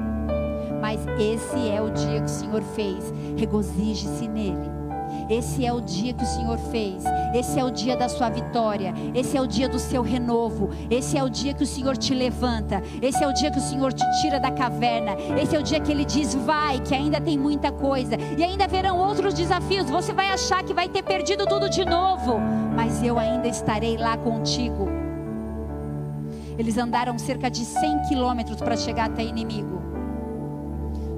[0.81, 3.13] Mas esse é o dia que o Senhor fez.
[3.37, 4.80] Regozije-se nele.
[5.29, 7.03] Esse é o dia que o Senhor fez.
[7.33, 8.93] Esse é o dia da sua vitória.
[9.15, 10.69] Esse é o dia do seu renovo.
[10.89, 12.81] Esse é o dia que o Senhor te levanta.
[13.01, 15.15] Esse é o dia que o Senhor te tira da caverna.
[15.41, 18.15] Esse é o dia que ele diz: vai, que ainda tem muita coisa.
[18.37, 19.89] E ainda verão outros desafios.
[19.89, 22.39] Você vai achar que vai ter perdido tudo de novo.
[22.75, 24.87] Mas eu ainda estarei lá contigo.
[26.57, 29.81] Eles andaram cerca de 100 quilômetros para chegar até inimigo.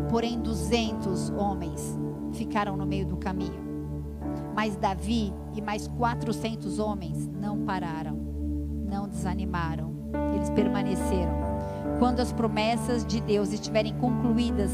[0.10, 1.98] Porém, 200 homens
[2.34, 3.63] ficaram no meio do caminho.
[4.56, 8.18] Mas Davi e mais 400 homens não pararam,
[8.88, 9.94] não desanimaram,
[10.36, 11.34] eles permaneceram.
[12.00, 14.72] Quando as promessas de Deus estiverem concluídas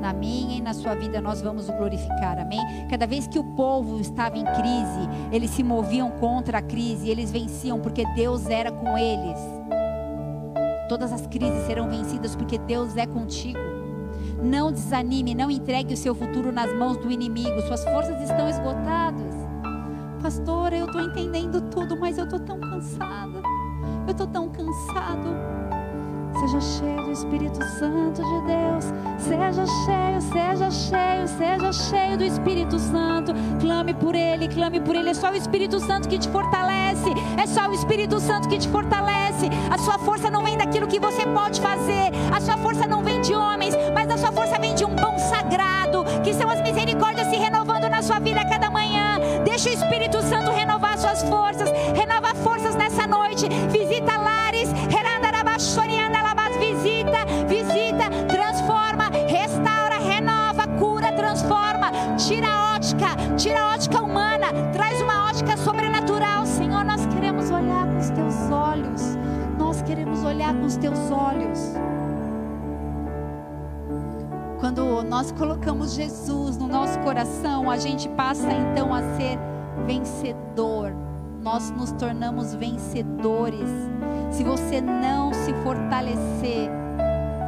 [0.00, 2.60] na minha e na sua vida, nós vamos glorificar, amém?
[2.90, 7.30] Cada vez que o povo estava em crise, eles se moviam contra a crise, eles
[7.30, 9.38] venciam porque Deus era com eles.
[10.88, 13.81] Todas as crises serão vencidas porque Deus é contigo.
[14.42, 17.60] Não desanime, não entregue o seu futuro nas mãos do inimigo.
[17.62, 19.34] Suas forças estão esgotadas.
[20.20, 23.40] Pastor, eu estou entendendo tudo, mas eu estou tão cansada.
[24.06, 25.61] Eu estou tão cansado.
[26.40, 28.84] Seja cheio do Espírito Santo de Deus.
[29.18, 33.32] Seja cheio, seja cheio, seja cheio do Espírito Santo.
[33.60, 35.10] Clame por Ele, clame por Ele.
[35.10, 37.10] É só o Espírito Santo que te fortalece.
[37.40, 39.48] É só o Espírito Santo que te fortalece.
[39.70, 42.10] A sua força não vem daquilo que você pode fazer.
[42.34, 45.18] A sua força não vem de homens, mas a sua força vem de um pão
[45.18, 49.18] sagrado, que são as misericórdias se renovando na sua vida a cada manhã.
[49.44, 51.70] Deixa o Espírito Santo renovar suas forças.
[51.94, 53.48] Renova forças nessa noite.
[53.70, 54.11] Visita
[62.26, 63.06] Tira a ótica,
[63.36, 66.46] tira a ótica humana, traz uma ótica sobrenatural.
[66.46, 69.02] Senhor, nós queremos olhar com os teus olhos.
[69.58, 71.58] Nós queremos olhar com os teus olhos.
[74.60, 79.36] Quando nós colocamos Jesus no nosso coração, a gente passa então a ser
[79.84, 80.94] vencedor.
[81.42, 83.68] Nós nos tornamos vencedores.
[84.30, 86.70] Se você não se fortalecer,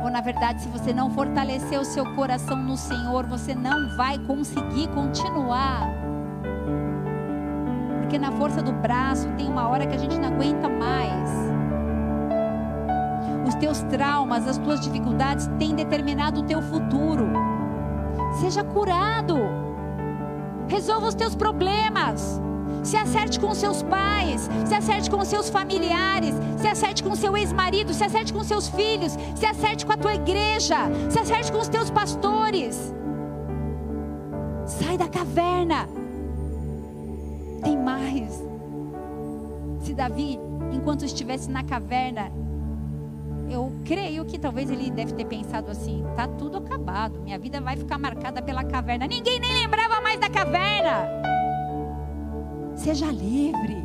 [0.05, 4.18] ou na verdade, se você não fortalecer o seu coração no Senhor, você não vai
[4.18, 5.88] conseguir continuar.
[8.02, 11.30] Porque na força do braço tem uma hora que a gente não aguenta mais.
[13.48, 17.26] Os teus traumas, as tuas dificuldades têm determinado o teu futuro.
[18.40, 19.38] Seja curado.
[20.68, 22.42] Resolva os teus problemas.
[22.85, 27.95] Se acerte com seus pais, se acerte com seus familiares, se acerte com seu ex-marido,
[27.95, 30.76] se acerte com seus filhos, se acerte com a tua igreja,
[31.09, 32.95] se acerte com os teus pastores.
[34.66, 35.89] Sai da caverna.
[37.62, 38.45] Tem mais.
[39.80, 40.39] Se Davi,
[40.70, 42.30] enquanto estivesse na caverna,
[43.51, 47.76] eu creio que talvez ele deve ter pensado assim: tá tudo acabado, minha vida vai
[47.76, 49.07] ficar marcada pela caverna.
[49.07, 51.34] Ninguém nem lembrava mais da caverna.
[52.77, 53.83] Seja livre.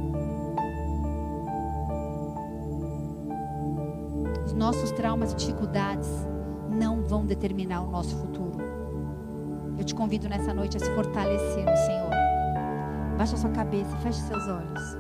[4.46, 6.10] Os nossos traumas e dificuldades
[6.70, 8.58] não vão determinar o nosso futuro.
[9.78, 12.10] Eu te convido nessa noite a se fortalecer no Senhor.
[13.18, 14.98] Baixa sua cabeça feche seus olhos.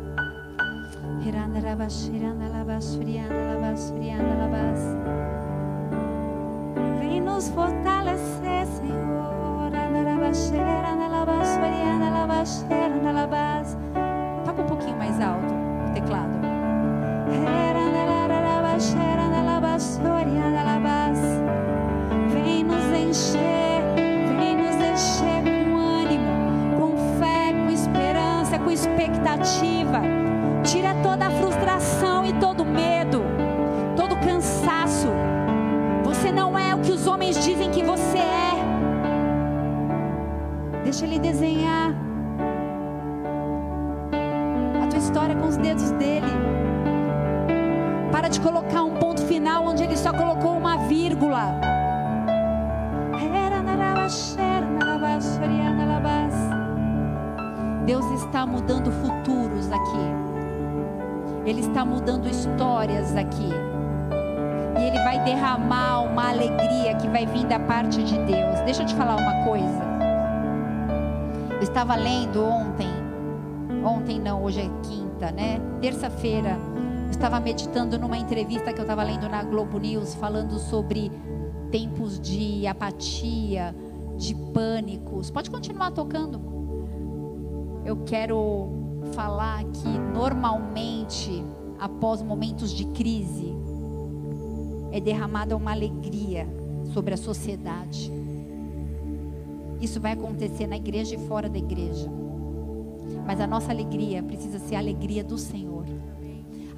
[7.00, 9.00] Vem nos fortalecer, Senhor.
[14.45, 15.53] Toca um pouquinho mais alto
[15.89, 16.39] o teclado.
[22.32, 23.82] Vem nos encher,
[24.38, 30.01] vem nos encher com ânimo, com fé, com esperança, com expectativa.
[30.63, 32.89] Tira toda a frustração e todo medo,
[41.00, 41.93] Deixa Ele desenhar
[44.84, 46.28] a tua história com os dedos dele.
[48.12, 51.54] Para de colocar um ponto final onde Ele só colocou uma vírgula.
[57.86, 61.45] Deus está mudando futuros aqui.
[61.45, 63.54] Ele está mudando histórias aqui.
[64.78, 68.60] E Ele vai derramar uma alegria que vai vir da parte de Deus.
[68.66, 69.89] Deixa eu te falar uma coisa.
[71.60, 72.88] Eu estava lendo ontem.
[73.84, 75.60] Ontem não, hoje é quinta, né?
[75.82, 76.57] Terça-feira.
[77.12, 81.12] Estava meditando numa entrevista que eu estava lendo na Globo News, falando sobre
[81.70, 83.76] tempos de apatia,
[84.16, 85.30] de pânicos.
[85.30, 86.39] Pode continuar tocando.
[87.84, 91.43] Eu quero falar que normalmente,
[91.78, 93.53] após momentos de crise,
[94.93, 96.47] é derramada uma alegria
[96.93, 98.10] sobre a sociedade.
[99.80, 102.09] Isso vai acontecer na igreja e fora da igreja.
[103.25, 105.86] Mas a nossa alegria precisa ser a alegria do Senhor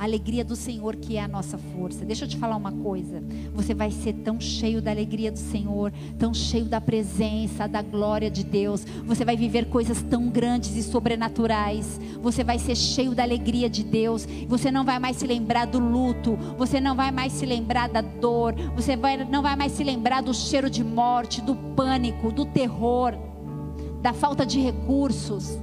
[0.02, 2.04] a alegria do Senhor que é a nossa força.
[2.04, 3.22] Deixa eu te falar uma coisa.
[3.54, 8.28] Você vai ser tão cheio da alegria do Senhor, tão cheio da presença, da glória
[8.28, 8.84] de Deus.
[9.06, 12.00] Você vai viver coisas tão grandes e sobrenaturais.
[12.20, 14.28] Você vai ser cheio da alegria de Deus.
[14.48, 16.36] Você não vai mais se lembrar do luto.
[16.58, 18.56] Você não vai mais se lembrar da dor.
[18.76, 23.14] Você vai, não vai mais se lembrar do cheiro de morte, do pânico, do terror,
[24.02, 25.60] da falta de recursos,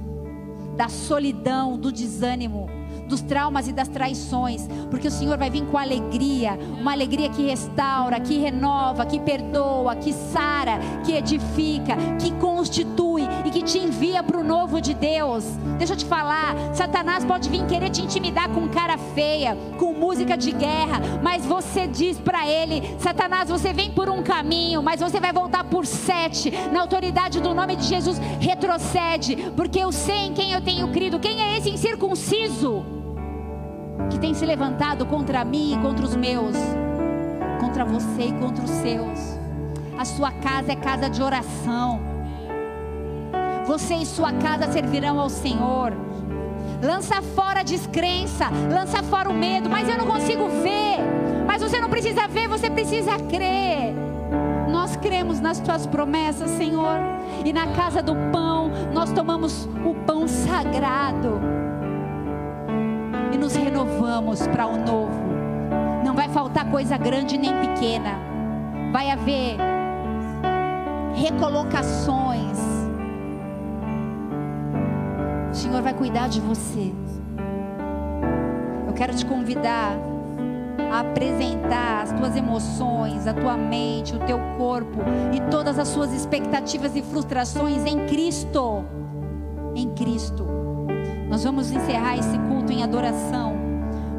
[0.77, 2.78] da solidão, do desânimo
[3.09, 7.47] dos traumas e das traições, porque o Senhor vai vir com alegria, uma alegria que
[7.47, 14.21] restaura, que renova, que perdoa, que sara, que edifica, que constitui e que te envia
[14.21, 15.43] para o novo de Deus.
[15.77, 20.37] Deixa eu te falar, Satanás pode vir querer te intimidar com cara feia, com música
[20.37, 25.19] de guerra, mas você diz para ele: Satanás, você vem por um caminho, mas você
[25.19, 26.51] vai voltar por sete.
[26.71, 31.19] Na autoridade do nome de Jesus, retrocede, porque eu sei em quem eu tenho crido.
[31.19, 32.98] Quem é esse incircunciso?
[34.09, 36.55] Que tem se levantado contra mim e contra os meus,
[37.59, 39.37] contra você e contra os seus.
[39.97, 41.99] A sua casa é casa de oração.
[43.65, 45.93] Você e sua casa servirão ao Senhor.
[46.81, 50.99] Lança fora a descrença, lança fora o medo, mas eu não consigo ver.
[51.45, 53.93] Mas você não precisa ver, você precisa crer.
[54.71, 56.97] Nós cremos nas tuas promessas, Senhor.
[57.43, 61.58] E na casa do pão, nós tomamos o pão sagrado
[63.39, 65.29] nos renovamos para o novo.
[66.03, 68.19] Não vai faltar coisa grande nem pequena.
[68.91, 69.57] Vai haver
[71.15, 72.59] recolocações.
[75.51, 76.93] O Senhor vai cuidar de você.
[78.85, 79.95] Eu quero te convidar
[80.91, 84.99] a apresentar as tuas emoções, a tua mente, o teu corpo
[85.33, 88.83] e todas as suas expectativas e frustrações em Cristo.
[89.75, 90.68] Em Cristo.
[91.29, 93.55] Nós vamos encerrar esse culto em adoração,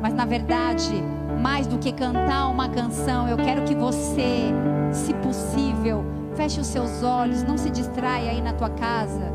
[0.00, 1.02] mas na verdade,
[1.42, 4.52] mais do que cantar uma canção, eu quero que você,
[4.92, 6.04] se possível,
[6.36, 9.32] feche os seus olhos, não se distraia aí na tua casa.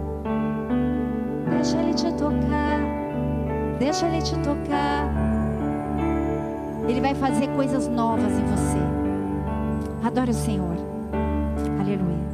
[1.49, 2.79] Deixa ele te tocar.
[3.77, 5.13] Deixa ele te tocar.
[6.87, 10.07] Ele vai fazer coisas novas em você.
[10.07, 10.77] Adore o Senhor.
[11.79, 12.25] Aleluia.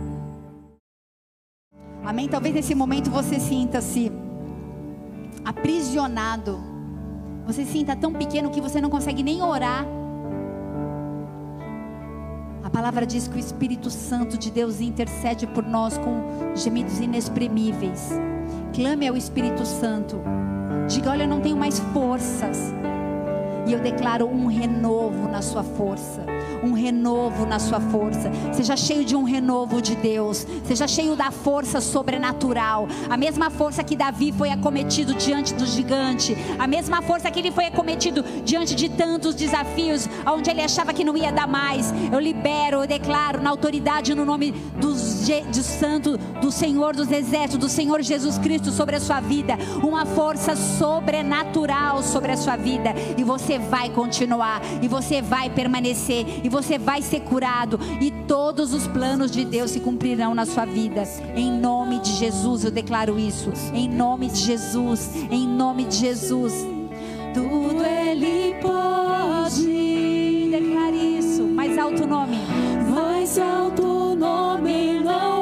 [2.05, 2.27] Amém.
[2.27, 4.11] Talvez nesse momento você sinta-se
[5.45, 6.59] aprisionado.
[7.45, 9.85] Você se sinta tão pequeno que você não consegue nem orar.
[12.63, 18.11] A palavra diz que o Espírito Santo de Deus intercede por nós com gemidos inexprimíveis.
[18.73, 20.21] Clame ao Espírito Santo.
[20.87, 22.73] Diga: Olha, eu não tenho mais forças.
[23.71, 26.25] E eu declaro um renovo na sua força
[26.63, 28.31] um renovo na sua força.
[28.53, 30.45] Seja cheio de um renovo de Deus.
[30.65, 32.87] Seja cheio da força sobrenatural.
[33.09, 36.35] A mesma força que Davi foi acometido diante do gigante.
[36.59, 41.03] A mesma força que ele foi acometido diante de tantos desafios, onde ele achava que
[41.03, 41.93] não ia dar mais.
[42.11, 47.57] Eu libero, eu declaro na autoridade no nome do, do Santo, do Senhor dos Exércitos,
[47.57, 49.57] do Senhor Jesus Cristo sobre a sua vida.
[49.83, 52.93] Uma força sobrenatural sobre a sua vida.
[53.17, 54.61] E você vai continuar.
[54.81, 56.25] E você vai permanecer.
[56.43, 60.65] E você vai ser curado e todos os planos de Deus se cumprirão na sua
[60.65, 61.03] vida.
[61.35, 63.51] Em nome de Jesus, eu declaro isso.
[63.73, 66.53] Em nome de Jesus, em nome de Jesus.
[67.33, 70.49] Tudo Ele pode.
[70.51, 71.43] Declare isso.
[71.43, 72.37] Mais alto nome.
[72.93, 75.40] Mais alto nome não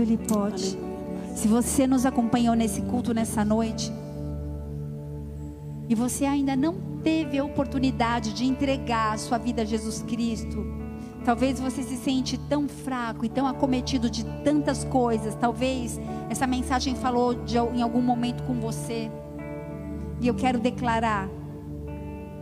[0.00, 0.78] tudo Ele pode.
[1.34, 3.92] Se você nos acompanhou nesse culto nessa noite
[5.88, 10.64] e você ainda não teve a oportunidade de entregar a sua vida a Jesus Cristo,
[11.24, 15.34] talvez você se sente tão fraco e tão acometido de tantas coisas.
[15.34, 19.10] Talvez essa mensagem falou de, em algum momento com você.
[20.20, 21.28] E eu quero declarar,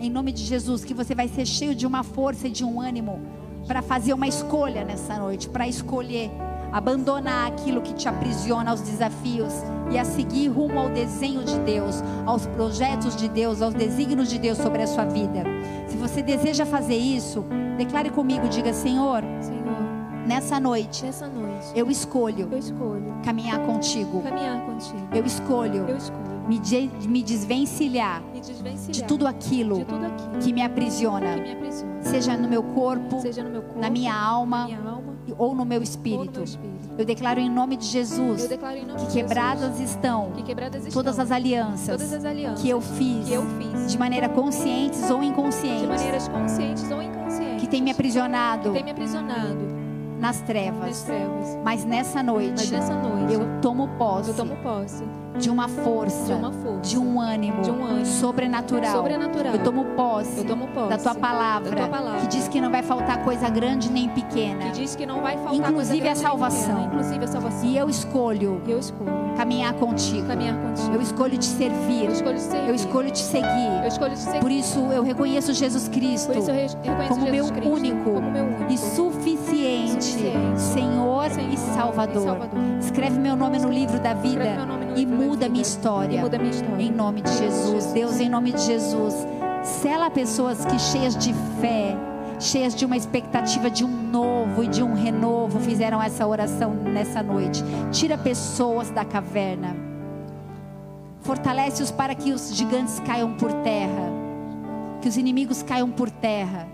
[0.01, 2.81] em nome de Jesus, que você vai ser cheio de uma força e de um
[2.81, 3.21] ânimo
[3.67, 6.31] para fazer uma escolha nessa noite, para escolher
[6.73, 9.53] abandonar aquilo que te aprisiona aos desafios
[9.91, 14.39] e a seguir rumo ao desenho de Deus, aos projetos de Deus, aos desígnios de
[14.39, 15.43] Deus sobre a sua vida.
[15.89, 17.45] Se você deseja fazer isso,
[17.77, 19.79] declare comigo, diga: Senhor, Senhor,
[20.27, 24.23] nessa noite, nessa noite eu escolho eu escolho caminhar contigo.
[24.23, 25.09] caminhar contigo.
[25.13, 30.05] Eu escolho Eu escolho me, de- me desvencilhar me desvencilhar de tudo aquilo de tudo
[30.07, 33.81] aquilo que me aprisiona, que me aprisiona, seja no meu corpo, seja no meu corpo,
[33.81, 34.98] na minha alma minha alma
[35.39, 36.45] ou no meu espírito.
[36.99, 38.49] Eu declaro em nome de Jesus
[38.99, 40.33] que quebradas estão
[40.93, 42.03] todas as alianças
[42.61, 43.29] que eu fiz
[43.89, 46.29] de maneira conscientes ou inconscientes
[47.61, 48.73] que tem me aprisionado
[50.19, 51.07] nas trevas.
[51.65, 52.71] Mas nessa noite
[53.33, 54.35] eu tomo posse
[55.39, 58.97] de uma força, de uma força, de um ânimo, de um ânimo sobrenatural.
[58.97, 59.55] sobrenatural.
[59.55, 62.61] Eu tomo posse, Eu tomo posse da tua palavra, da tua palavra, que diz que
[62.61, 64.67] não vai faltar coisa grande nem pequena.
[64.67, 66.75] que diz que não vai faltar Inclusive coisa a salvação.
[66.75, 67.69] pequena, inclusive a salvação.
[67.69, 70.27] E eu escolho eu escolho caminhar contigo.
[70.27, 70.95] caminhar contigo.
[70.95, 72.05] Eu escolho te servir.
[72.07, 72.69] Eu escolho te servir.
[72.69, 73.83] Eu escolho te seguir.
[73.83, 74.41] Eu escolho te seguir.
[74.41, 76.77] Por isso eu reconheço Jesus Cristo reconheço
[77.09, 80.59] como Jesus meu único como meu único e suficiente Suficiente.
[80.59, 82.23] Senhor, Senhor e Salvador.
[82.23, 82.61] e Salvador.
[82.81, 84.45] Escreve meu nome no livro da vida
[84.97, 85.49] e livro da muda vida.
[85.51, 86.21] minha história.
[86.21, 86.83] Muda minha história.
[86.83, 87.87] Em nome de Jesus.
[87.93, 89.15] Deus, em nome de Jesus.
[89.63, 91.97] Sela pessoas que cheias de fé,
[92.41, 97.23] cheias de uma expectativa de um novo e de um renovo, fizeram essa oração nessa
[97.23, 97.63] noite.
[97.93, 99.77] Tira pessoas da caverna.
[101.21, 104.11] Fortalece-os para que os gigantes caiam por terra,
[105.03, 106.67] que os inimigos caiam por terra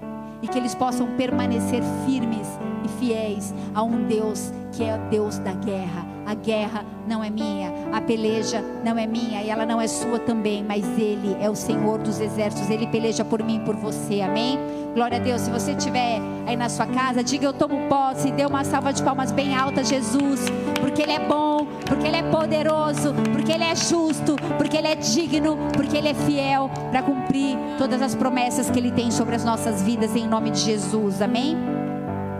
[0.42, 2.46] e que eles possam permanecer firmes
[2.84, 6.13] e fiéis a um Deus que é o Deus da guerra.
[6.26, 10.18] A guerra não é minha, a peleja não é minha e ela não é sua
[10.18, 14.20] também, mas Ele é o Senhor dos exércitos, Ele peleja por mim e por você,
[14.20, 14.58] amém?
[14.94, 15.42] Glória a Deus.
[15.42, 19.02] Se você estiver aí na sua casa, diga eu tomo posse, dê uma salva de
[19.02, 20.40] palmas bem alta, Jesus,
[20.80, 24.94] porque Ele é bom, porque Ele é poderoso, porque Ele é justo, porque Ele é
[24.94, 29.44] digno, porque Ele é fiel para cumprir todas as promessas que Ele tem sobre as
[29.44, 31.73] nossas vidas, em nome de Jesus, amém?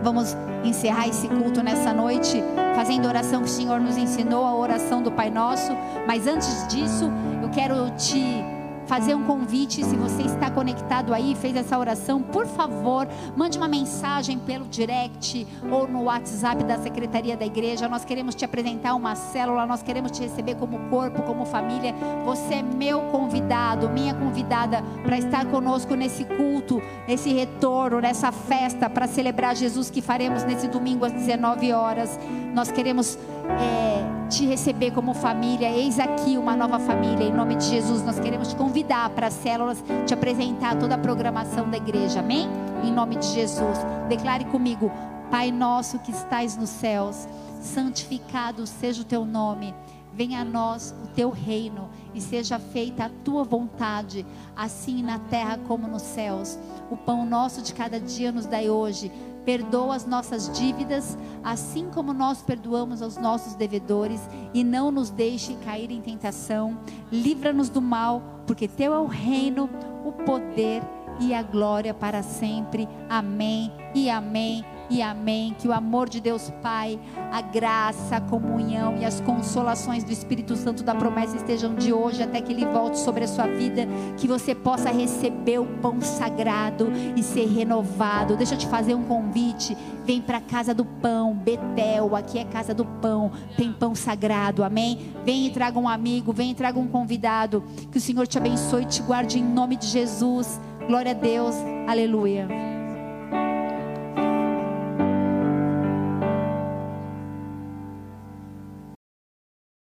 [0.05, 2.45] Vamos encerrar esse culto nessa noite,
[2.77, 5.73] fazendo a oração que o Senhor nos ensinou, a oração do Pai Nosso.
[6.07, 7.11] Mas antes disso,
[7.43, 8.45] eu quero te
[8.87, 9.85] fazer um convite.
[9.85, 15.47] Se você está conectado aí, fez essa oração, por favor, mande uma mensagem pelo direct
[15.71, 17.89] ou no WhatsApp da Secretaria da Igreja.
[17.89, 21.95] Nós queremos te apresentar uma célula, nós queremos te receber como corpo, como família.
[22.25, 28.89] Você é meu convidado, minha convidada para estar conosco nesse culto, nesse retorno, nessa festa
[28.89, 32.19] para celebrar Jesus que faremos nesse domingo às 19 horas.
[32.55, 33.19] Nós queremos
[33.59, 35.71] é, te receber como família.
[35.71, 37.25] Eis aqui uma nova família.
[37.25, 40.99] Em nome de Jesus, nós queremos te convidar para as células, te apresentar toda a
[40.99, 42.21] programação da igreja.
[42.21, 42.49] Amém?
[42.83, 43.79] Em nome de Jesus.
[44.09, 44.91] Declare comigo:
[45.31, 47.29] Pai nosso que estais nos céus,
[47.61, 49.75] santificado seja o teu nome.
[50.13, 54.25] Venha a nós o teu reino e seja feita a tua vontade,
[54.55, 56.57] assim na terra como nos céus.
[56.89, 59.11] O pão nosso de cada dia nos dai hoje.
[59.45, 64.21] Perdoa as nossas dívidas, assim como nós perdoamos aos nossos devedores,
[64.53, 66.79] e não nos deixe cair em tentação.
[67.13, 69.69] Livra-nos do mal, porque teu é o reino,
[70.05, 70.83] o poder
[71.21, 72.89] e a glória para sempre.
[73.09, 75.55] Amém e amém e amém.
[75.59, 76.99] Que o amor de Deus Pai,
[77.33, 82.23] a graça, a comunhão e as consolações do Espírito Santo da promessa estejam de hoje
[82.23, 83.87] até que ele volte sobre a sua vida.
[84.17, 88.37] Que você possa receber o pão sagrado e ser renovado.
[88.37, 89.77] Deixa eu te fazer um convite.
[90.05, 92.15] Vem para a casa do pão, Betel.
[92.15, 93.33] Aqui é casa do pão.
[93.57, 94.63] Tem pão sagrado.
[94.63, 95.13] Amém?
[95.25, 97.65] Vem e traga um amigo, vem e traga um convidado.
[97.91, 100.61] Que o Senhor te abençoe e te guarde em nome de Jesus.
[100.87, 101.55] Glória a Deus.
[101.89, 102.74] Aleluia.